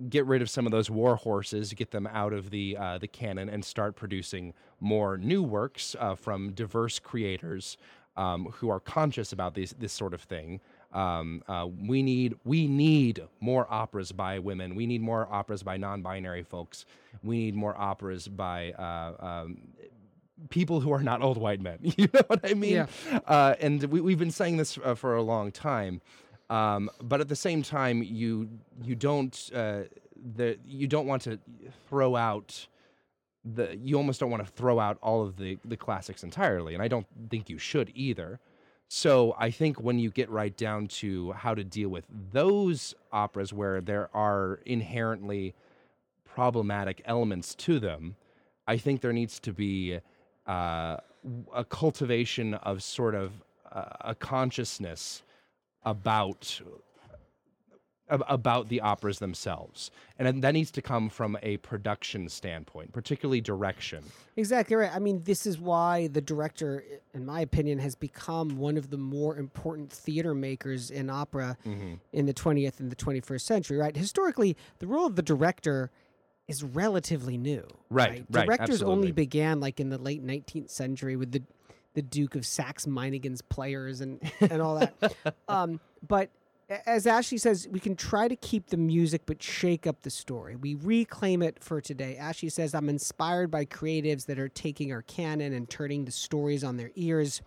[0.08, 3.08] get rid of some of those war horses, get them out of the uh, the
[3.08, 7.76] canon, and start producing more new works uh, from diverse creators.
[8.16, 10.60] um, who are conscious about this this sort of thing.
[10.92, 14.74] Um, uh, we need we need more operas by women.
[14.76, 16.87] We need more operas by non-binary folks.
[17.22, 19.58] We need more operas by uh, um,
[20.51, 21.79] people who are not old white men.
[21.97, 22.73] You know what I mean?
[22.73, 22.87] Yeah.
[23.27, 26.01] Uh, and we, we've been saying this uh, for a long time.
[26.51, 28.49] Um, but at the same time, you
[28.83, 29.83] you don't uh,
[30.37, 31.38] the you don't want to
[31.88, 32.66] throw out
[33.44, 36.83] the you almost don't want to throw out all of the the classics entirely, and
[36.83, 38.40] I don't think you should either.
[38.88, 43.53] So I think when you get right down to how to deal with those operas
[43.53, 45.55] where there are inherently
[46.25, 48.16] problematic elements to them,
[48.66, 50.01] I think there needs to be
[50.46, 50.96] uh,
[51.54, 53.33] a cultivation of sort of
[53.72, 55.22] uh, a consciousness
[55.85, 56.61] about
[58.11, 64.04] about the operas themselves, and that needs to come from a production standpoint, particularly direction.
[64.37, 64.90] Exactly right.
[64.94, 68.98] I mean, this is why the director, in my opinion, has become one of the
[68.98, 71.94] more important theater makers in opera Mm-hmm.
[72.12, 73.96] in the 20th and the 21st century, right?
[73.96, 75.90] Historically, the role of the director
[76.48, 77.66] is relatively new.
[77.90, 78.92] Right, right, Directors absolutely.
[78.92, 81.42] only began like in the late 19th century with the
[81.94, 85.14] the Duke of Saxe Meiningen's players and and all that.
[85.48, 86.30] um, but
[86.87, 90.57] as Ashley says, we can try to keep the music but shake up the story.
[90.57, 92.16] We reclaim it for today.
[92.16, 96.64] Ashley says, I'm inspired by creatives that are taking our canon and turning the stories
[96.64, 97.42] on their ears.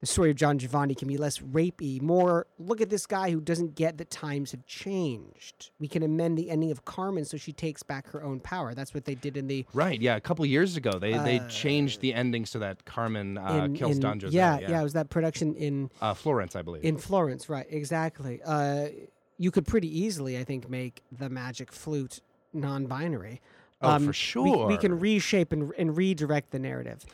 [0.00, 3.38] The story of Don Giovanni can be less rapey, more look at this guy who
[3.40, 5.70] doesn't get that times have changed.
[5.78, 8.72] We can amend the ending of Carmen so she takes back her own power.
[8.72, 10.00] That's what they did in the Right?
[10.00, 13.74] Yeah, a couple years ago they they changed the ending so that Carmen uh, in,
[13.74, 14.36] kills in- Don Giuseppe.
[14.36, 16.82] Yeah, yeah, it was that production in Uh, Florence, I believe.
[16.82, 17.66] in Florence, right?
[17.68, 18.40] Exactly.
[18.42, 18.88] Uh,
[19.36, 22.20] you could pretty easily, I think, make the magic flute
[22.54, 23.40] non-binary.
[23.82, 27.04] Oh, for we- We, can reshape and, and redirect the narrative.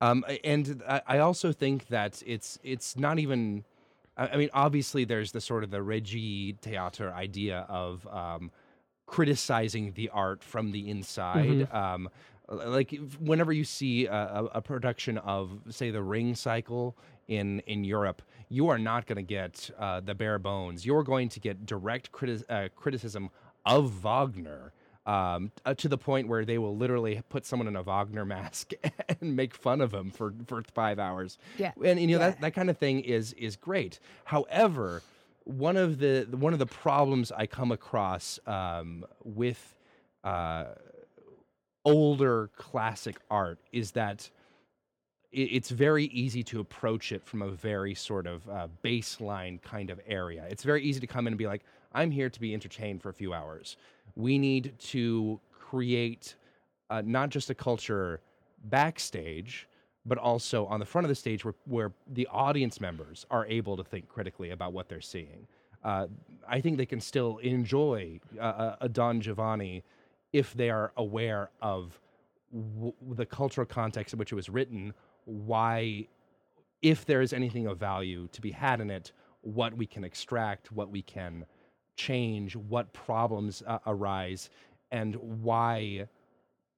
[0.00, 3.64] Um, and I, also think that it's it's not even.
[4.16, 8.50] I mean, obviously, there's the sort of the Regie Theater idea of um,
[9.06, 11.70] criticizing the art from the inside.
[11.72, 12.08] Um,
[12.48, 16.96] like whenever you see a, a, a production of, say, the Ring Cycle
[17.28, 20.84] in in Europe, you are not going to get uh, the bare bones.
[20.84, 23.30] You're going to get direct criti- uh, criticism
[23.64, 24.72] of Wagner
[25.06, 28.72] um, uh, to the point where they will literally put someone in a Wagner mask
[29.20, 31.38] and make fun of him for, for five hours.
[31.58, 31.72] Yeah.
[31.84, 32.30] and you know Yeah.
[32.30, 33.98] that that kind of thing is is great.
[34.24, 35.02] However,
[35.44, 39.74] one of the one of the problems I come across um, with
[40.22, 40.66] uh,
[41.84, 44.30] older classic art is that
[45.32, 50.00] it's very easy to approach it from a very sort of uh, baseline kind of
[50.06, 50.44] area.
[50.50, 53.10] It's very easy to come in and be like, I'm here to be entertained for
[53.10, 53.76] a few hours.
[54.20, 56.34] We need to create
[56.90, 58.20] uh, not just a culture
[58.64, 59.68] backstage,
[60.04, 63.76] but also on the front of the stage where, where the audience members are able
[63.76, 65.46] to think critically about what they're seeing.
[65.84, 66.06] Uh,
[66.48, 69.82] I think they can still enjoy uh, a a Don Giovanni
[70.32, 71.98] if they are aware of
[72.52, 74.92] w- the cultural context in which it was written,
[75.24, 76.06] why,
[76.82, 80.70] if there is anything of value to be had in it, what we can extract,
[80.72, 81.46] what we can
[82.06, 84.50] change, what problems uh, arise,
[84.90, 86.08] and why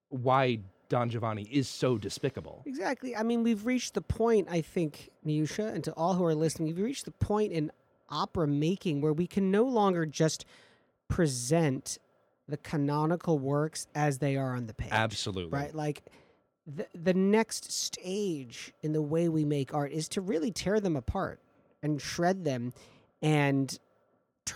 [0.09, 0.59] why
[0.89, 2.63] Don Giovanni is so despicable.
[2.67, 3.17] Exactly.
[3.17, 6.69] I mean, we've reached the point, I think, Niusha, and to all who are listening,
[6.69, 7.73] we've reached the point in
[8.11, 10.45] opera making where we can no longer just
[11.09, 11.99] present
[12.47, 14.93] the canonical works as they are on the page.
[14.93, 15.59] Absolutely.
[15.59, 15.75] Right?
[15.75, 16.03] Like,
[16.67, 20.97] the, the next stage in the way we make art is to really tear them
[20.97, 21.41] apart
[21.83, 22.73] and shred them
[23.23, 23.79] and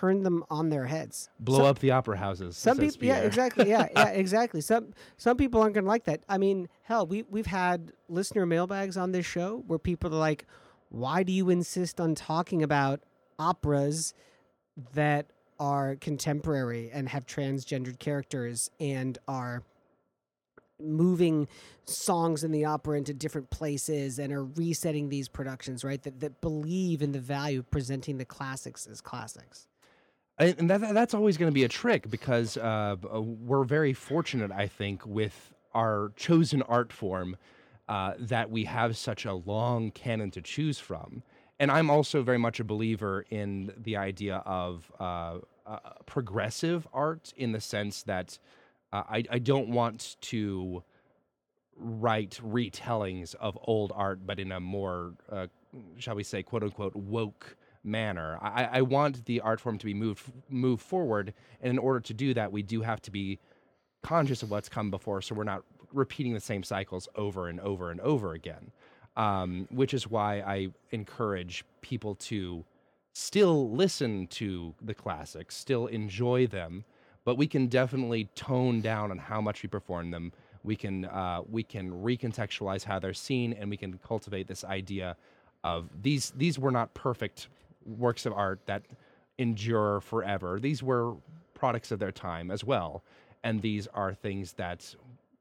[0.01, 1.31] turn them on their heads.
[1.41, 2.57] Blow up the opera houses.
[2.57, 4.61] Some people, yeah, exactly, yeah, yeah, exactly.
[4.61, 6.23] Some some people aren't gonna like that.
[6.29, 10.47] I mean, hell, we we've had listener mailbags on this show where people are like,
[10.91, 13.01] "Why do you insist on talking about
[13.39, 14.13] operas
[14.93, 19.63] that are contemporary and have transgendered characters and are
[20.79, 21.49] moving
[21.87, 26.03] songs in the opera into different places and are resetting these productions, right?
[26.03, 29.69] That that believe in the value of presenting the classics as classics."
[30.39, 34.51] And that, that's always going to be a trick because uh, uh, we're very fortunate,
[34.53, 37.37] I think, with our chosen art form
[37.89, 41.23] uh, that we have such a long canon to choose from.
[41.59, 47.33] And I'm also very much a believer in the idea of uh, uh, progressive art
[47.39, 48.39] in the sense that
[48.93, 50.83] uh, I, I don't want to
[51.79, 55.15] write retellings of old art, but in a more,
[55.99, 57.57] shall we say, quote unquote, woke
[57.87, 58.39] manner.
[58.43, 61.33] I, I want the art form to be moved moved forward,
[61.63, 63.39] and in order to do that, we do have to be
[64.03, 65.63] conscious of what's come before, so we're not
[65.93, 68.73] repeating the same cycles over and over and over again.
[69.17, 72.65] um, which is why I encourage people to
[73.13, 76.85] still listen to the classics, still enjoy them,
[77.25, 80.33] but we can definitely tone down on how much we perform them.
[80.65, 85.17] We can uh, we can recontextualize how they're seen, and we can cultivate this idea
[85.65, 87.49] of these these were not perfect
[87.87, 88.83] works of art that
[89.39, 90.59] endure forever.
[90.61, 91.15] These were
[91.55, 93.03] products of their time as well,
[93.45, 94.95] and these are things that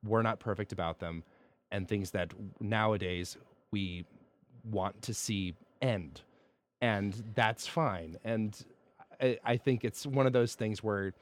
[0.03, 1.23] were not perfect about them,
[1.71, 3.37] and things that nowadays
[3.71, 4.05] we
[4.63, 6.21] want to see end
[6.85, 8.17] and that's fine.
[8.23, 8.63] And
[9.19, 11.13] I, I think it's one of those things where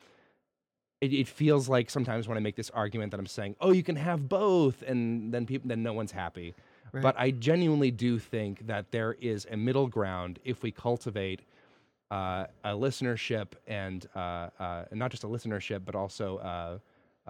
[1.00, 3.84] it, it feels like sometimes when I make this argument that I'm saying, "Oh, you
[3.84, 6.54] can have both," and then people, then no one's happy.
[7.02, 11.42] But I genuinely do think that there is a middle ground if we cultivate
[12.12, 16.78] uh, a listenership and uh, uh, not just a listenership, but also uh,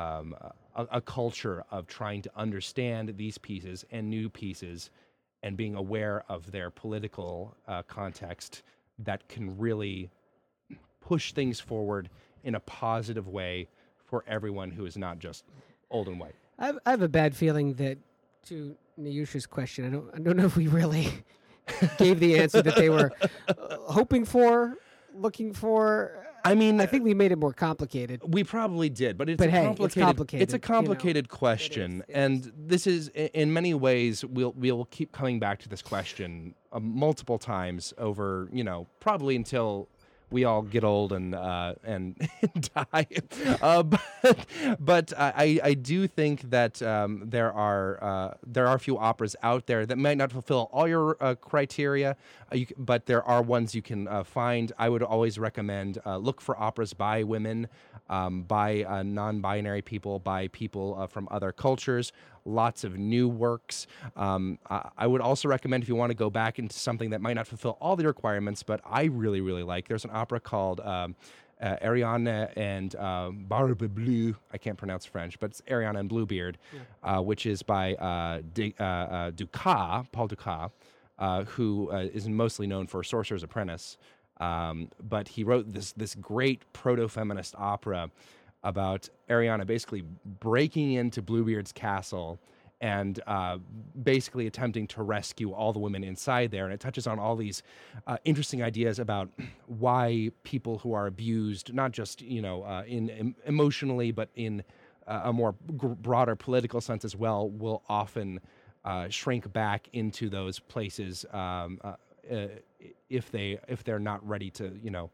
[0.02, 0.36] um,
[0.76, 4.90] a, a culture of trying to understand these pieces and new pieces
[5.44, 8.64] and being aware of their political uh, context
[9.00, 10.10] that can really
[11.02, 12.10] push things forward
[12.44, 13.68] in a positive way
[14.04, 15.44] for everyone who is not just
[15.90, 16.36] old and white.
[16.60, 17.98] I have, I have a bad feeling that
[18.48, 21.08] to Niusha's question, I don't, I don't know if we really
[21.98, 23.12] gave the answer that they were
[23.48, 24.78] uh, hoping for,
[25.16, 26.20] looking for.
[26.46, 28.22] I mean, I think we made it more complicated.
[28.28, 30.04] We probably did, but it's But a hey, it's complicated.
[30.04, 30.68] complicated, It's a you know.
[30.76, 35.70] complicated question, it and this is, in many ways, we'll we'll keep coming back to
[35.70, 39.88] this question uh, multiple times over, you know, probably until
[40.34, 42.16] we all get old and uh, and
[42.76, 43.08] die.
[43.62, 43.84] Uh,
[44.26, 44.46] but
[44.80, 49.36] but I I do think that um, there are uh, there are a few operas
[49.44, 52.18] out there that might not fulfill all your uh, criteria,
[52.52, 54.74] uh, you, but there are ones you can uh, find.
[54.78, 57.68] I would always recommend look for operas by women,
[58.10, 62.12] um, by non-binary people, by people from other cultures.
[62.46, 63.88] Lots of new works.
[64.16, 67.22] Um, I, I would also recommend if you want to go back into something that
[67.22, 69.88] might not fulfill all the requirements, but I really really like.
[69.88, 70.80] There's an opera called.
[70.80, 71.16] Um,
[71.62, 74.36] uh, Ariana and uh, Barbe Bleu.
[74.52, 76.58] I can't pronounce French, but it's Ariana and Bluebeard,
[77.04, 80.72] uh, which is by uh, D- uh, uh, Dukas, Paul Dukas,
[81.20, 83.98] uh, who uh, is mostly known for Sorcerer's Apprentice.
[84.42, 88.10] Um, but he wrote this this great proto-feminist opera
[88.64, 90.04] about Ariana basically
[90.40, 92.40] breaking into Bluebeard's castle
[92.84, 93.58] and uh,
[94.04, 96.66] basically attempting to rescue all the women inside there.
[96.66, 97.64] And it touches on all these
[98.08, 99.30] uh, interesting ideas about
[99.68, 104.64] why people who are abused, not just you know uh, in em- emotionally, but in
[105.08, 108.42] uh, a more gr- broader political sense as well, will often
[108.84, 111.94] uh, shrink back into those places um, uh,
[113.10, 115.10] if they if they're not ready to you know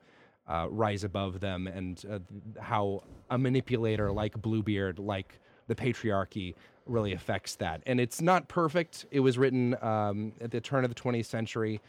[0.49, 2.19] uh, rise above them, and uh,
[2.59, 6.55] how a manipulator like Bluebeard, like the patriarchy,
[6.87, 7.81] really affects that.
[7.85, 9.05] And it's not perfect.
[9.11, 11.79] It was written um, at the turn of the 20th century.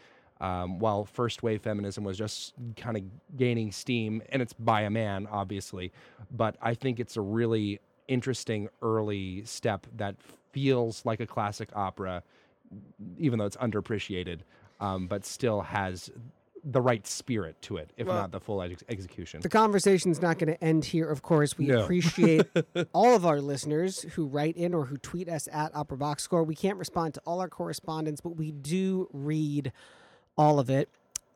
[0.43, 3.03] Um, while first wave feminism was just kind of
[3.37, 5.93] gaining steam, and it's by a man, obviously,
[6.31, 10.17] but I think it's a really interesting early step that
[10.53, 12.23] feels like a classic opera,
[13.19, 14.41] even though it's underappreciated,
[14.81, 16.11] um, but still has
[16.65, 19.41] the right spirit to it, if not the full ex- execution.
[19.41, 21.57] The conversation's not going to end here, of course.
[21.57, 21.83] We No.
[21.85, 22.47] appreciate
[22.93, 26.45] all of our listeners who write in or who tweet us at Opera Box Score.
[26.45, 29.73] We can't respond to all our correspondence, but we do read
[30.37, 30.89] all of it.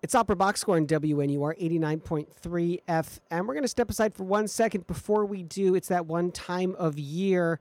[0.02, 3.46] It's Opera Box Score on WNUR 89.3 FM.
[3.46, 5.74] We're going to step aside for one second before we do.
[5.74, 7.58] It's that one time of year.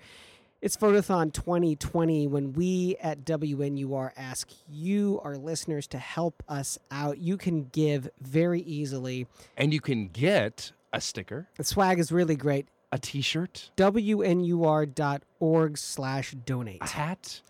[0.64, 7.18] It's Phonathon 2020 when we at WNUR ask you, our listeners, to help us out.
[7.18, 9.28] You can give very easily.
[9.58, 12.68] and you can get a sticker, The swag is really great.
[12.94, 14.88] a T-shirt, WNUR.org
[15.78, 16.82] slash donate.
[16.82, 17.42] a hat.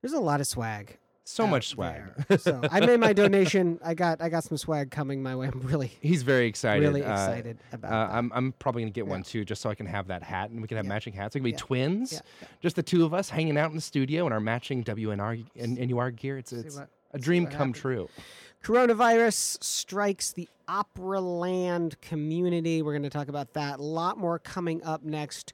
[0.00, 0.96] There's a lot of swag.
[1.26, 2.02] So much swag.
[2.28, 2.38] there.
[2.38, 3.78] so I made my donation.
[3.82, 5.48] I got I got some swag coming my way.
[5.52, 6.82] I'm really He's very excited.
[6.82, 8.14] really uh, excited about Uh, that.
[8.14, 10.60] I'm, I'm probably gonna get one too, just so I can have that hat, and
[10.60, 10.90] we can have Yeah.
[10.90, 11.34] matching hats.
[11.34, 11.56] We can be Yeah.
[11.58, 12.20] twins, Yeah.
[12.60, 15.78] just the two of us hanging out in the studio in our matching WNR and
[15.78, 16.36] NUR gear.
[16.38, 17.78] It's, it's what- a dream come happens.
[17.78, 18.08] true.
[18.64, 22.82] Coronavirus strikes the opera land community.
[22.82, 23.78] We're going to talk about that.
[23.78, 25.52] A lot more coming up next.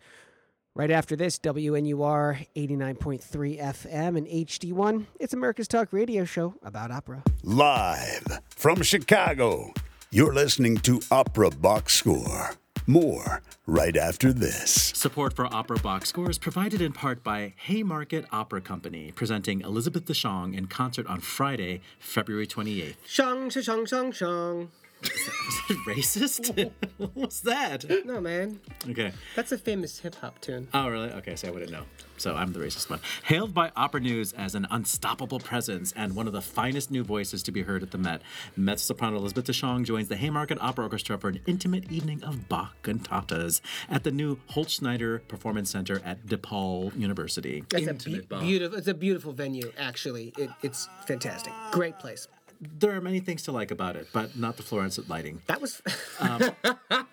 [0.81, 5.05] Right after this, WNUR 89.3 FM and HD1.
[5.21, 7.23] It's America's Talk radio show about opera.
[7.43, 9.75] Live from Chicago,
[10.11, 12.53] you're listening to Opera Box Score.
[12.87, 14.71] More right after this.
[14.97, 20.07] Support for Opera Box Score is provided in part by Haymarket Opera Company, presenting Elizabeth
[20.07, 22.97] DeShong in concert on Friday, February 28th.
[23.05, 24.71] Shang, shang, shang, shang.
[25.03, 25.11] Was
[25.71, 26.71] it racist?
[26.99, 27.85] what was that?
[28.05, 28.61] No, man.
[28.89, 29.13] Okay.
[29.37, 30.69] That's a famous hip hop tune.
[30.75, 31.11] Oh, really?
[31.13, 31.85] Okay, so I wouldn't know.
[32.17, 33.01] So I'm the racist one.
[33.25, 37.43] Hailed by Opera News as an unstoppable presence and one of the finest new voices
[37.45, 38.21] to be heard at the Met,
[38.57, 42.75] mezzo soprano Elizabeth DeShong joins the Haymarket Opera Orchestra for an intimate evening of Bach
[42.83, 47.65] cantatas at the new Holtschneider Performance Center at DePaul University.
[47.71, 48.43] That's a be- Bach.
[48.43, 48.77] beautiful.
[48.79, 49.73] It's a beautiful venue.
[49.79, 51.53] Actually, it, it's fantastic.
[51.71, 52.29] Great place.
[52.61, 55.41] There are many things to like about it, but not the fluorescent lighting.
[55.47, 55.81] That was.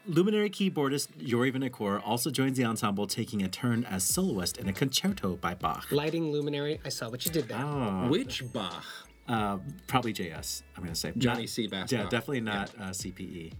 [0.05, 4.73] Luminary keyboardist Yuri Vinokour also joins the ensemble, taking a turn as soloist in a
[4.73, 5.91] concerto by Bach.
[5.91, 6.79] Lighting luminary.
[6.85, 7.57] I saw what you did there.
[8.09, 8.83] Which Bach?
[9.27, 11.11] Uh, probably JS, I'm going to say.
[11.17, 11.67] Johnny Not- C.
[11.67, 12.09] Bass Yeah, Bach.
[12.11, 13.53] definitely not uh, CPE.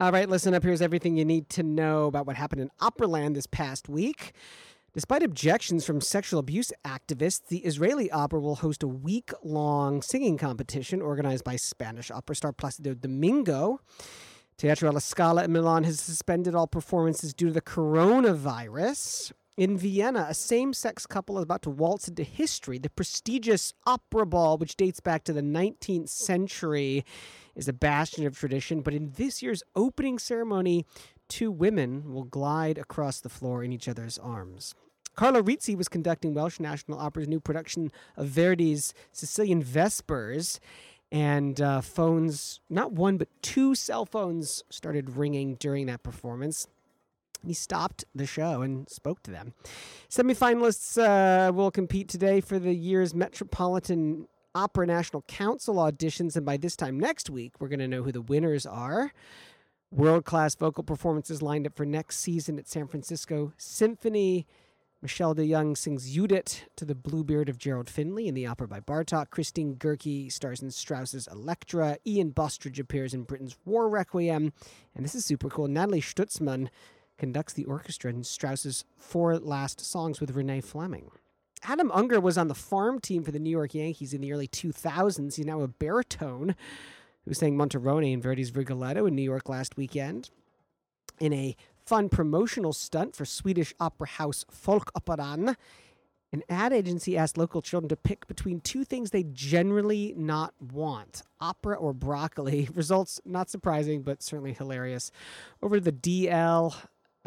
[0.00, 0.62] All right, listen up.
[0.62, 4.32] Here's everything you need to know about what happened in Operaland this past week.
[4.95, 10.39] Despite objections from sexual abuse activists, the Israeli opera will host a week long singing
[10.39, 13.80] competition organized by Spanish opera star Placido Domingo.
[14.57, 19.32] Teatro alla Scala in Milan has suspended all performances due to the coronavirus.
[19.59, 22.78] In Vienna, a same sex couple is about to waltz into history.
[22.78, 27.05] The prestigious Opera Ball, which dates back to the 19th century,
[27.55, 28.82] is a bastion of tradition.
[28.82, 30.86] But in this year's opening ceremony,
[31.28, 34.74] two women will glide across the floor in each other's arms.
[35.14, 40.60] Carlo Rizzi was conducting Welsh National Opera's new production of Verdi's Sicilian Vespers,
[41.10, 46.68] and uh, phones, not one, but two cell phones started ringing during that performance.
[47.46, 49.54] He stopped the show and spoke to them.
[50.10, 56.56] Semifinalists uh, will compete today for the year's Metropolitan Opera National Council auditions, and by
[56.56, 59.12] this time next week, we're going to know who the winners are.
[59.91, 64.47] World class vocal performances lined up for next season at San Francisco Symphony.
[65.01, 69.30] Michelle DeYoung sings Judith to the Bluebeard of Gerald Finley in the opera by Bartok.
[69.30, 71.97] Christine Goerke stars in Strauss's Electra.
[72.07, 74.53] Ian Bostridge appears in Britten's War Requiem.
[74.95, 75.68] And this is super cool.
[75.68, 76.68] Nathalie Stutzmann
[77.16, 81.11] conducts the orchestra in Strauss's Four Last Songs with Renee Fleming.
[81.62, 84.49] Adam Unger was on the farm team for the New York Yankees in the early
[84.49, 85.36] 2000s.
[85.36, 86.55] He's now a baritone
[87.28, 90.30] who sang Monterone in Verdi's Rigoletto in New York last weekend.
[91.20, 91.54] In a
[91.84, 95.54] fun promotional stunt for Swedish opera house Folkoperan,
[96.32, 101.22] an ad agency asked local children to pick between two things they generally not want
[101.38, 102.68] opera or broccoli.
[102.74, 105.10] Results not surprising, but certainly hilarious.
[105.62, 106.74] Over to the DL,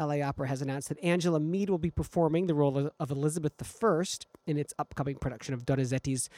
[0.00, 4.02] LA Opera has announced that Angela Meade will be performing the role of- Elizabeth I
[4.48, 6.28] in its upcoming production of Donizetti's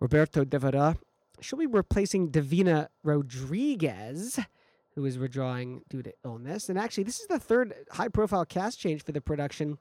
[0.00, 0.96] Roberto Devereux.
[1.40, 4.38] She'll be replacing Davinia Rodriguez,
[4.94, 6.68] who is withdrawing due to illness.
[6.68, 9.78] And actually, this is the third high profile cast change for the production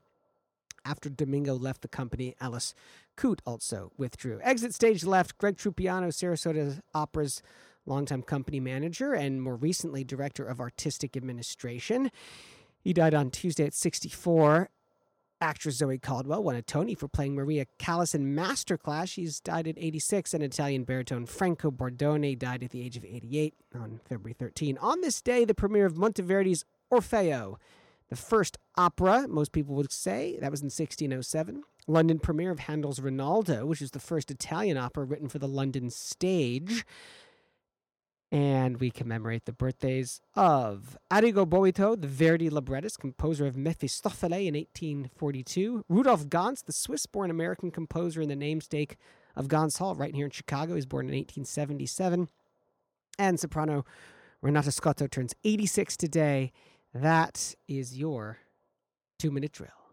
[0.86, 2.36] after Domingo left the company.
[2.40, 2.74] Alice
[3.16, 4.40] Coote also withdrew.
[4.44, 7.42] Exit stage left Greg Trupiano, Sarasota Opera's
[7.86, 12.12] longtime company manager and more recently director of artistic administration.
[12.82, 14.70] He died on Tuesday at 64.
[15.42, 19.10] Actress Zoe Caldwell won a Tony for playing Maria Callas in Masterclass.
[19.10, 20.34] She's died at 86.
[20.34, 24.78] And Italian baritone Franco Bordoni died at the age of 88 on February 13.
[24.80, 27.58] On this day, the premiere of Monteverdi's Orfeo,
[28.10, 30.38] the first opera, most people would say.
[30.40, 31.64] That was in 1607.
[31.88, 35.90] London premiere of Handel's Rinaldo, which is the first Italian opera written for the London
[35.90, 36.86] stage.
[38.36, 44.56] And we commemorate the birthdays of Arrigo Boito, the Verdi librettist, composer of Mephistopheles in
[44.56, 45.86] 1842.
[45.88, 48.98] Rudolph Ganz, the Swiss born American composer and the namesake
[49.38, 50.74] of Ganz Hall, right here in Chicago.
[50.74, 52.28] He was born in 1877.
[53.18, 53.86] And soprano
[54.42, 56.52] Renata Scotto turns 86 today.
[56.94, 58.40] That is your
[59.18, 59.85] two minute drill.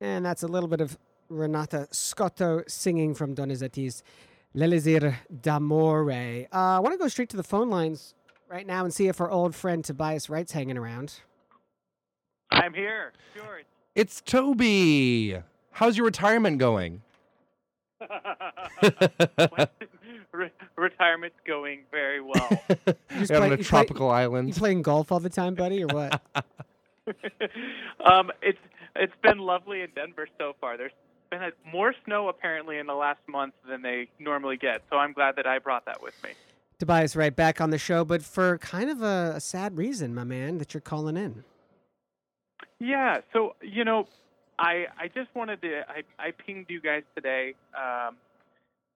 [0.00, 0.98] And that's a little bit of
[1.28, 4.02] Renata Scotto singing from Donizetti's
[4.54, 6.46] L'Elisir d'Amore.
[6.52, 8.14] Uh, I want to go straight to the phone lines
[8.48, 11.20] right now and see if our old friend Tobias Wright's hanging around.
[12.50, 13.64] I'm here, George.
[13.94, 15.36] It's Toby.
[15.72, 17.02] How's your retirement going?
[20.32, 22.48] Re- retirement's going very well.
[23.18, 24.56] just You're on a you play- tropical You island.
[24.56, 26.20] playing golf all the time, buddy, or what?
[28.04, 28.58] um, it's
[29.00, 30.76] it's been lovely in Denver so far.
[30.76, 30.92] There's
[31.30, 35.12] been a, more snow apparently in the last month than they normally get, so I'm
[35.12, 36.30] glad that I brought that with me.
[36.78, 40.24] Tobias Wright back on the show, but for kind of a, a sad reason, my
[40.24, 41.44] man, that you're calling in.
[42.78, 44.08] Yeah, so you know,
[44.58, 48.16] I I just wanted to I I pinged you guys today, um,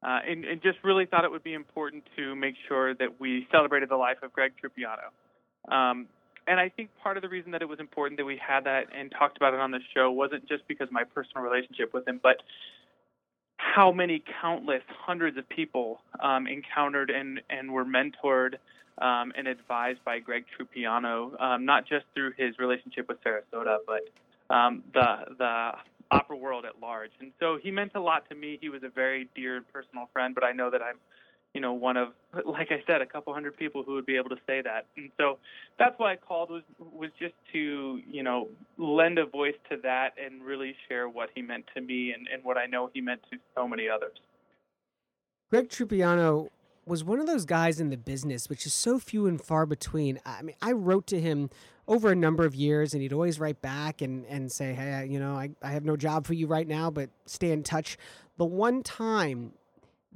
[0.03, 3.47] uh, and and just really thought it would be important to make sure that we
[3.53, 5.13] celebrated the life of Greg Trupiano.
[5.71, 6.07] Um,
[6.47, 8.87] and I think part of the reason that it was important that we had that
[8.97, 12.07] and talked about it on the show wasn't just because of my personal relationship with
[12.07, 12.43] him, but
[13.57, 18.55] how many countless hundreds of people um, encountered and, and were mentored
[18.99, 24.55] um, and advised by Greg Trupiano, um, not just through his relationship with Sarasota, but
[24.55, 25.73] um, the the
[26.11, 27.11] opera world at large.
[27.21, 28.59] And so he meant a lot to me.
[28.61, 30.97] He was a very dear personal friend, but I know that I'm,
[31.55, 32.09] you know, one of,
[32.45, 34.87] like I said, a couple hundred people who would be able to say that.
[34.97, 35.39] And so
[35.79, 40.11] that's why I called was was just to, you know, lend a voice to that
[40.23, 43.23] and really share what he meant to me and, and what I know he meant
[43.31, 44.19] to so many others.
[45.51, 46.49] Greg Trupiano
[46.87, 50.21] was one of those guys in the business, which is so few and far between.
[50.27, 51.49] I mean, I wrote to him
[51.87, 55.19] over a number of years, and he'd always write back and, and say, Hey, you
[55.19, 57.97] know, I, I have no job for you right now, but stay in touch.
[58.37, 59.53] The one time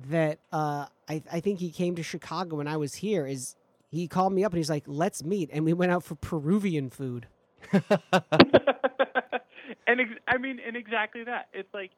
[0.06, 3.56] that uh, I, I think he came to Chicago when I was here is
[3.90, 5.50] he called me up and he's like, Let's meet.
[5.52, 7.26] And we went out for Peruvian food.
[7.72, 7.82] and
[9.86, 11.48] ex- I mean, and exactly that.
[11.52, 11.90] It's like,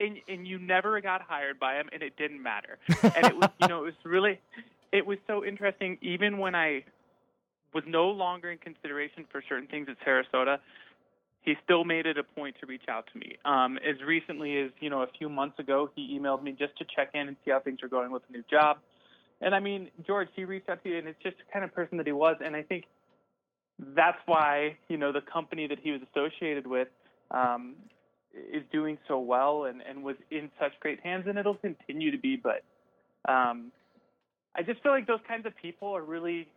[0.00, 2.78] and and you never got hired by him, and it didn't matter.
[3.02, 4.40] And it was, you know, it was really,
[4.92, 5.98] it was so interesting.
[6.02, 6.84] Even when I
[7.72, 10.58] was no longer in consideration for certain things at Sarasota,
[11.46, 13.36] he still made it a point to reach out to me.
[13.44, 16.84] Um, as recently as you know, a few months ago, he emailed me just to
[16.94, 18.78] check in and see how things are going with the new job.
[19.40, 21.72] And I mean, George, he reached out to you, and it's just the kind of
[21.72, 22.36] person that he was.
[22.44, 22.84] And I think
[23.94, 26.88] that's why you know the company that he was associated with
[27.30, 27.76] um,
[28.34, 32.18] is doing so well and, and was in such great hands, and it'll continue to
[32.18, 32.36] be.
[32.36, 32.64] But
[33.30, 33.70] um,
[34.56, 36.48] I just feel like those kinds of people are really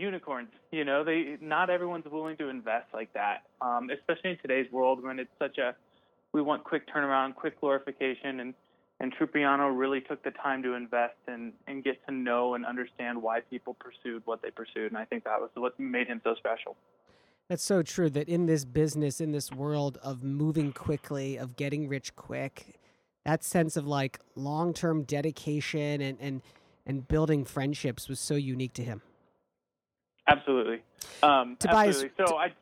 [0.00, 0.48] unicorns.
[0.70, 5.02] You know, they not everyone's willing to invest like that, um, especially in today's world
[5.02, 5.74] when it's such a
[6.32, 8.54] we want quick turnaround, quick glorification, and
[9.00, 13.20] and Trupiano really took the time to invest and and get to know and understand
[13.20, 16.34] why people pursued what they pursued, and I think that was what made him so
[16.34, 16.76] special.
[17.48, 21.88] That's so true that in this business, in this world of moving quickly, of getting
[21.88, 22.78] rich quick,
[23.24, 26.42] that sense of like long term dedication and, and
[26.86, 29.02] and building friendships was so unique to him.
[30.30, 30.82] Absolutely.
[31.22, 32.24] Um, Tobias- absolutely.
[32.26, 32.52] So I,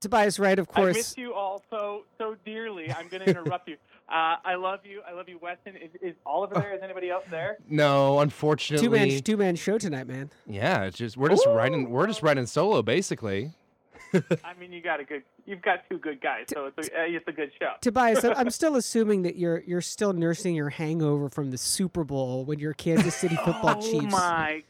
[0.00, 0.96] Tobias Wright, of course.
[0.96, 2.90] I miss you all so so dearly.
[2.92, 3.76] I'm going to interrupt you.
[4.10, 5.02] Uh, I love you.
[5.06, 5.76] I love you, Weston.
[5.76, 6.74] Is, is Oliver there?
[6.74, 7.58] Is anybody else there?
[7.68, 8.86] No, unfortunately.
[8.88, 9.16] Two unfortunately.
[9.16, 10.30] man two man show tonight, man.
[10.46, 13.52] Yeah, it's just we're just writing we're just writing solo basically.
[14.14, 15.24] I mean, you got a good.
[15.44, 17.72] You've got two good guys, so it's a, uh, it's a good show.
[17.82, 22.02] Tobias, I- I'm still assuming that you're you're still nursing your hangover from the Super
[22.02, 24.10] Bowl when your Kansas City football oh Chiefs.
[24.10, 24.62] my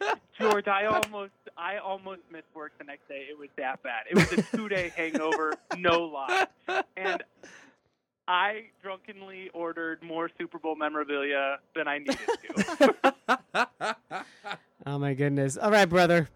[0.00, 0.68] God, George!
[0.68, 3.26] I almost I almost missed work the next day.
[3.30, 4.04] It was that bad.
[4.10, 6.46] It was a two day hangover, no lie.
[6.96, 7.22] And
[8.28, 12.18] I drunkenly ordered more Super Bowl memorabilia than I needed
[12.78, 13.96] to.
[14.86, 15.58] Oh my goodness.
[15.58, 16.30] All right, brother.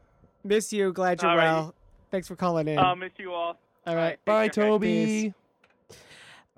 [0.45, 0.93] Miss you.
[0.93, 1.45] Glad you're All right.
[1.45, 1.75] well.
[2.11, 2.79] Thanks for calling in.
[2.79, 3.59] I'll miss you all.
[3.87, 4.23] All right.
[4.27, 4.55] Bye, Take.
[4.67, 5.35] Toby.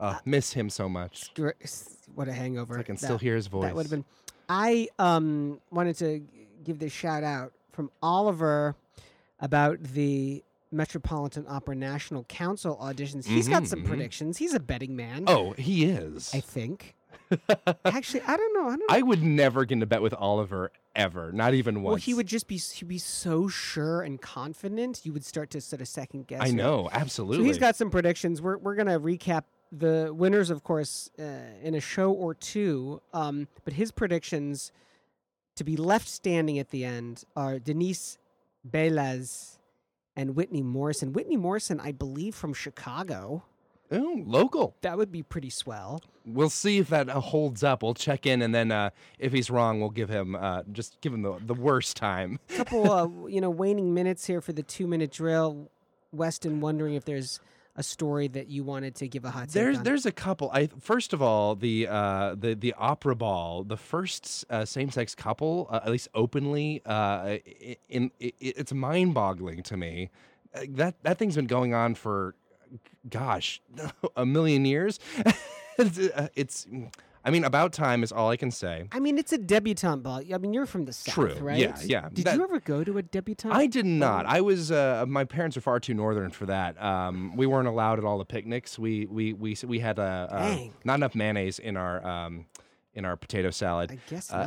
[0.00, 1.30] Oh, miss him so much.
[2.14, 2.76] What a hangover.
[2.76, 3.66] I can That- still hear his voice.
[3.66, 4.04] That would have been.
[4.48, 6.20] I um wanted to
[6.66, 8.74] give this shout out from Oliver
[9.40, 10.42] about the
[10.72, 13.24] Metropolitan Opera National Council auditions.
[13.26, 13.86] He's got Mhm, some mhm.
[13.88, 14.38] predictions.
[14.38, 15.24] He's a betting man.
[15.26, 16.30] Oh, he is.
[16.34, 16.94] I think.
[17.84, 18.64] Actually, I don't know.
[18.66, 18.78] I don't.
[18.80, 18.86] know.
[18.90, 21.86] I would never get into bet with Oliver ever, not even once.
[21.92, 25.04] well, he would just be he'd be so sure and confident.
[25.04, 26.40] You would start to sort of second guess.
[26.42, 26.56] I him.
[26.56, 27.46] know, So absolutely.
[27.46, 28.42] he's got some predictions.
[28.42, 31.22] We're we're gonna recap the winners, of course, uh,
[31.62, 33.00] in a show or two.
[33.12, 34.70] Um, but his predictions
[35.56, 38.18] to be left standing at the end are Denise
[38.68, 39.58] Belez
[40.14, 41.12] and Whitney Morrison.
[41.12, 43.44] Whitney Morrison, I believe, from Chicago.
[43.90, 44.74] oh, local.
[44.82, 46.00] That would be pretty swell.
[46.24, 47.82] We'll see if that uh, holds up.
[47.82, 51.14] We'll check in, and then uh, if he's wrong, we'll give him uh, just give
[51.14, 52.40] him the, the worst time.
[52.56, 55.70] couple uh, you know waning minutes here for the two minute drill
[56.12, 57.40] weston wondering if there's
[57.76, 59.84] a story that you wanted to give a hot take There's on?
[59.84, 60.50] there's a couple.
[60.52, 65.14] I first of all the uh, the the opera ball, the first uh, same sex
[65.14, 67.36] couple, uh, at least openly, uh,
[67.88, 70.10] in, i it's mind boggling to me.
[70.54, 72.34] Uh, That that thing's been going on for,
[73.08, 73.60] gosh,
[74.16, 74.98] a million years.
[75.78, 76.66] it's, uh, it's,
[77.26, 78.86] I mean, about time is all I can say.
[78.92, 80.22] I mean, it's a debutante ball.
[80.32, 81.34] I mean, you're from the south, True.
[81.40, 81.58] right?
[81.58, 82.08] Yeah, yeah.
[82.12, 83.52] Did That- you ever go to a debutante?
[83.56, 84.26] I did not.
[84.26, 84.70] I was.
[84.70, 86.80] Uh, my parents are far too northern for that.
[86.80, 88.78] Um, we weren't allowed at all the picnics.
[88.78, 90.72] We we we we had uh, Dang.
[90.84, 92.46] not enough mayonnaise in our um,
[92.96, 93.92] in our potato salad.
[93.92, 94.46] I guess Uh,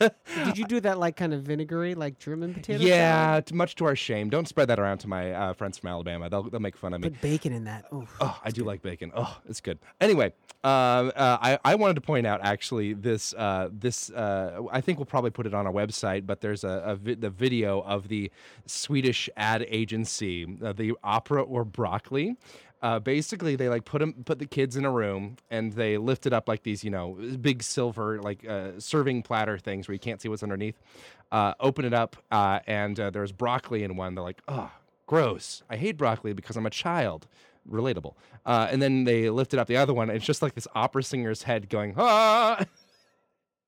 [0.00, 0.14] not.
[0.44, 2.82] Did you do that like kind of vinegary, like German potato?
[2.84, 3.52] yeah, salad?
[3.54, 4.28] much to our shame.
[4.30, 6.28] Don't spread that around to my uh, friends from Alabama.
[6.30, 7.10] They'll they'll make fun of me.
[7.10, 7.86] Put bacon in that.
[7.90, 9.10] Oh, Oh, I do like bacon.
[9.16, 9.78] Oh, it's good.
[10.00, 10.26] Anyway,
[10.62, 14.98] um, uh, I, I wanted to point out actually this uh, this uh, I think
[14.98, 18.08] we'll probably put it on our website, but there's a, a vi- the video of
[18.08, 18.30] the
[18.66, 22.36] Swedish ad agency, uh, the Opera or Broccoli.
[22.82, 26.26] Uh, basically, they like put 'em- put the kids in a room and they lift
[26.26, 29.98] it up like these, you know, big silver like uh, serving platter things where you
[29.98, 30.76] can't see what's underneath.
[31.32, 34.14] Uh, open it up uh, and uh, there's broccoli in one.
[34.14, 34.70] They're like, oh,
[35.06, 35.62] gross.
[35.70, 37.26] I hate broccoli because I'm a child
[37.70, 38.14] relatable.
[38.44, 41.44] Uh, and then they lifted up the other one, it's just like this opera singer's
[41.44, 42.62] head going, ah.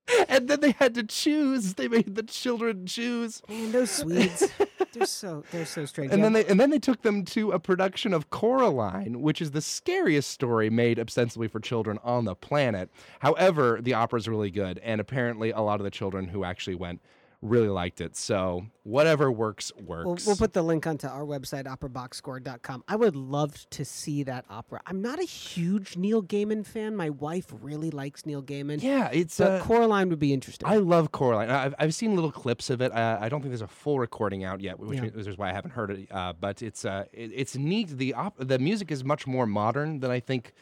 [0.29, 1.73] And then they had to choose.
[1.75, 3.41] They made the children choose.
[3.49, 4.49] man, those Swedes,
[4.93, 6.11] they're so they're so strange.
[6.11, 9.41] And Yeah, then they and then they took them to a production of Coraline, which
[9.41, 12.89] is the scariest story made ostensibly for children on the planet.
[13.19, 17.01] However, the opera's really good, and apparently a lot of the children who actually went
[17.41, 18.15] really liked it.
[18.15, 20.05] So whatever works works.
[20.05, 22.83] We'll, we'll put the link onto our website, operaboxscore.com.
[22.87, 24.81] I would love to see that opera.
[24.85, 26.95] I'm not a huge Neil Gaiman fan.
[26.95, 28.81] My wife really likes Neil Gaiman.
[28.81, 30.67] yeah, it's But uh, Coraline would be interesting.
[30.67, 31.49] I love Coraline.
[31.49, 32.91] I've, I've seen little clips of it.
[32.91, 35.05] Uh, I don't think there's a full recording out yet, which Yeah.
[35.13, 36.07] is why I haven't heard it.
[36.11, 37.89] Uh, but it's uh, it, it's neat.
[37.89, 40.53] The op- the music is much more modern than I think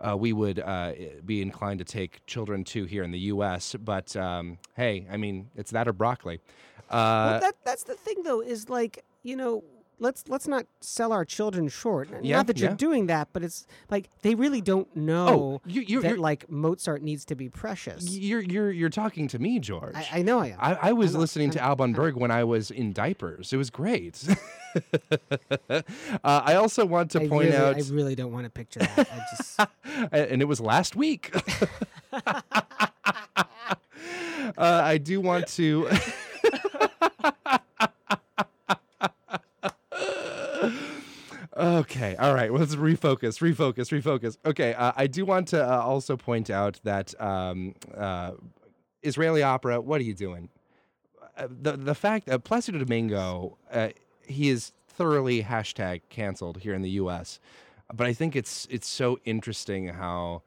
[0.00, 0.92] uh, we would uh,
[1.24, 3.76] be inclined to take children to here in the U.S.
[3.78, 6.40] But um, hey, I mean, it's that or broccoli.
[6.90, 9.64] Uh, well, that, that's the thing, though, is like, you know,
[10.04, 12.08] let's let's not sell our children short.
[12.22, 15.82] Yeah, not that you're doing that, but it's like they really don't know Oh, you-
[15.82, 18.08] you- that like Mozart needs to be precious.
[18.10, 19.96] you're you're you're talking to me, George.
[19.96, 20.58] I, I know I am.
[20.60, 23.52] I, I was not- listening to Alban Berg when I was in diapers.
[23.52, 24.22] It was great.
[25.70, 25.82] uh,
[26.24, 29.08] I also want to I point really, out, I really don't want to picture that.
[29.10, 29.60] I just
[30.12, 31.32] and it was last week.
[32.12, 32.42] uh,
[34.58, 35.88] I do want to.
[41.56, 42.50] Okay, all right.
[42.52, 44.36] Well, let's refocus, refocus, refocus.
[44.44, 48.32] Okay, uh, I do want to uh, also point out that um, uh,
[49.02, 49.80] Israeli opera.
[49.80, 50.48] What are you doing?
[51.36, 53.88] Uh, the the fact that Placido Domingo, uh,
[54.26, 57.40] he is thoroughly hashtag canceled here in the U.S.
[57.92, 60.42] But I think it's it's so interesting how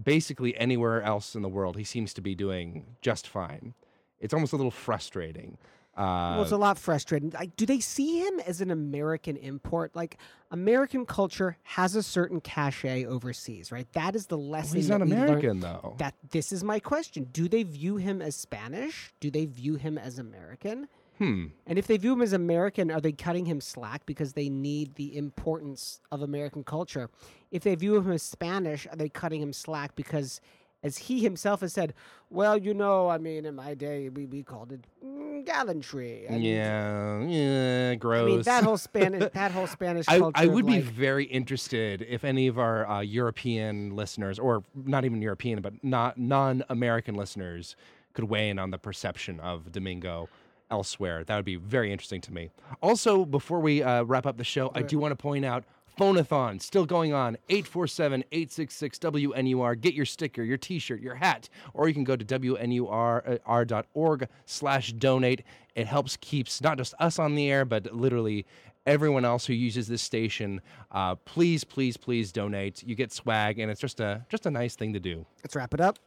[0.00, 3.74] basically anywhere else in the world he seems to be doing just fine.
[4.20, 5.58] It's almost a little frustrating.
[5.98, 7.30] Uh, well, it's a lot frustrating.
[7.30, 9.96] Like, do they see him as an American import?
[9.96, 10.16] Like,
[10.52, 13.90] American culture has a certain cachet overseas, right?
[13.94, 14.76] That is the well, lesson.
[14.76, 15.96] he's that not American though.
[15.98, 19.12] That this is my question: Do they view him as Spanish?
[19.18, 20.86] Do they view him as American?
[21.18, 21.46] hmm.
[21.66, 24.94] And if they view him as American, are they cutting him slack because they need
[24.94, 27.10] the importance of American culture?
[27.50, 30.40] If they view him as Spanish, are they cutting him slack because,
[30.82, 31.92] as he himself has said,
[32.30, 36.26] well, you know, I mean, in my day, we, we called it mm, gallantry.
[36.26, 38.22] and- Yeah, yeah, gross.
[38.22, 40.40] I mean, that whole Spanish, that whole Spanish I, culture.
[40.42, 45.04] I would be like- very interested if any of our uh, European listeners, or not
[45.04, 47.74] even European, but not non-American listeners,
[48.14, 50.28] could weigh in on the perception of Domingo
[50.70, 51.24] elsewhere.
[51.24, 52.50] That would be very interesting to me.
[52.82, 55.64] Also, before we uh, wrap up the show, I do want to point out
[55.98, 59.80] Phonathon still going on 847-866-WNUR.
[59.80, 65.42] Get your sticker, your t-shirt, your hat, or you can go to WNUR.org slash donate.
[65.74, 68.46] It helps keeps not just us on the air, but literally
[68.86, 70.60] everyone else who uses this station.
[70.92, 72.84] Uh, please, please, please donate.
[72.84, 75.26] You get swag, and it's just a just a nice thing to do.
[75.42, 75.98] Let's wrap it up.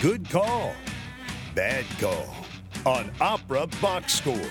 [0.00, 0.74] Good call.
[1.54, 2.34] Bad call.
[2.86, 4.50] On Opera Box Score.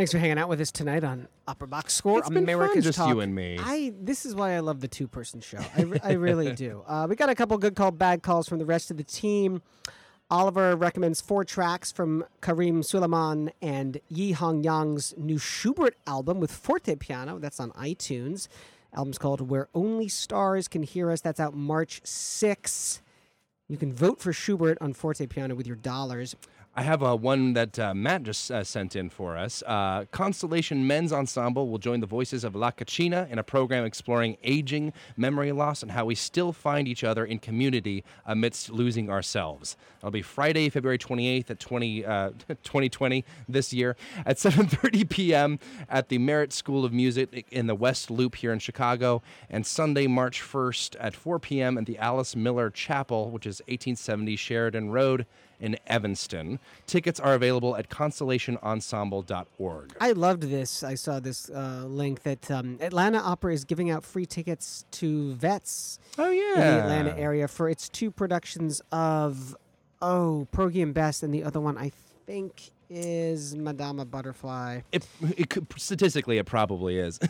[0.00, 2.20] Thanks for hanging out with us tonight on Opera Box Score.
[2.20, 3.10] It's been fun, America's just Talk.
[3.10, 3.58] you and me.
[3.60, 5.58] I this is why I love the two person show.
[5.76, 6.82] I, re- I really do.
[6.88, 9.60] Uh, we got a couple good call, bad calls from the rest of the team.
[10.30, 16.96] Oliver recommends four tracks from Karim Sulayman and Yi-heng Yang's new Schubert album with forte
[16.96, 17.38] piano.
[17.38, 18.48] That's on iTunes.
[18.94, 21.20] Album's called Where Only Stars Can Hear Us.
[21.20, 23.02] That's out March 6th.
[23.68, 26.34] You can vote for Schubert on forte piano with your dollars.
[26.76, 29.60] I have uh, one that uh, Matt just uh, sent in for us.
[29.66, 34.36] Uh, Constellation Men's Ensemble will join the voices of La Cachina in a program exploring
[34.44, 39.76] aging, memory loss, and how we still find each other in community amidst losing ourselves.
[39.98, 45.58] It'll be Friday, February 28th at 20, uh, 2020 this year at 7:30 p.m.
[45.88, 50.06] at the Merit School of Music in the West Loop here in Chicago, and Sunday,
[50.06, 51.76] March 1st at 4 p.m.
[51.76, 55.26] at the Alice Millar Chapel, which is 1870 Sheridan Road
[55.60, 56.58] in Evanston.
[56.86, 59.96] Tickets are available at constellationensemble.org.
[60.00, 60.82] I loved this.
[60.82, 65.32] I saw this uh, link that um, Atlanta Opera is giving out free tickets to
[65.34, 69.56] vets Oh yeah, in the Atlanta area for its two productions of
[70.02, 71.90] oh Porgy and Bess, and the other one I
[72.26, 74.80] think is Madama Butterfly.
[74.90, 75.06] It,
[75.36, 77.20] it could, statistically, it probably is.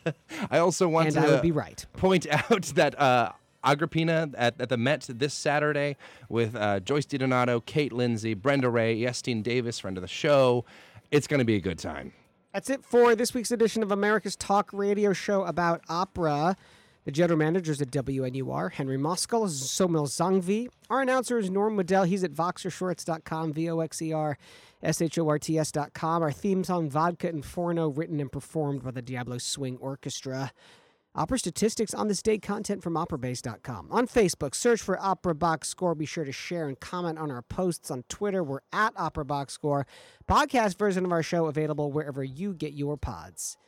[0.50, 1.84] I also want And to I would be right.
[1.98, 3.32] point out that uh,
[3.64, 5.96] Agrippina at, at the Met this Saturday
[6.28, 10.64] with uh, Joyce DiDonato, Kate Lindsey, Brenda Rae, Iestyn Davies, friend of the show.
[11.10, 12.12] It's going to be a good time.
[12.52, 16.56] That's it for this week's edition of America's Talk Radio Show about opera.
[17.04, 20.68] The general managers at WNUR, Henry Moskal, Somil Zangvi.
[20.90, 22.04] Our announcer is Norm Waddell.
[22.04, 24.36] He's at voxershorts.com, V O X E R
[24.82, 26.22] S H O R T S.com.
[26.22, 30.52] Our theme song, Vodka Inferno, written and performed by the Diablo Swing Orchestra.
[31.20, 33.88] Opera statistics on this day content from operabase.com.
[33.90, 35.94] On Facebook, search for Opera Box Score.
[35.94, 38.42] Be sure to share and comment on our posts on Twitter.
[38.42, 39.86] We're at Opera Box Score.
[40.26, 43.58] Podcast version of our show available wherever you get your pods.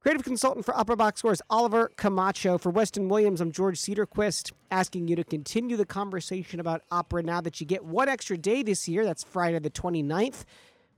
[0.00, 2.56] Creative consultant for Opera Box Score is Oliver Camacho.
[2.56, 7.42] For Weston Williams, I'm George Cederquist, asking you to continue the conversation about opera now
[7.42, 9.04] that you get one extra day this year.
[9.04, 10.44] That's Friday the 29th.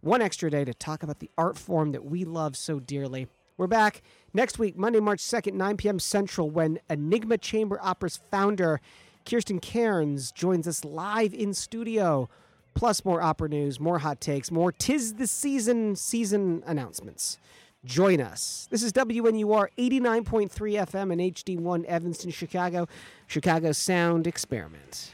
[0.03, 3.27] One extra day to talk about the art form that we love so dearly.
[3.59, 4.03] We're back
[4.37, 5.99] next week, Monday, March 2nd, 9 p.m.
[5.99, 8.81] Central, when Enigma Chamber Opera's founder,
[9.25, 12.29] Kirsten Cairns, joins us live in studio.
[12.75, 17.39] Plus, more opera news, more hot takes, more Tis the Season season announcements.
[17.85, 18.69] Join us.
[18.71, 22.87] This is WNUR 89.3 FM and HD1 Evanston, Chicago,
[23.27, 25.13] Chicago Sound Experiment.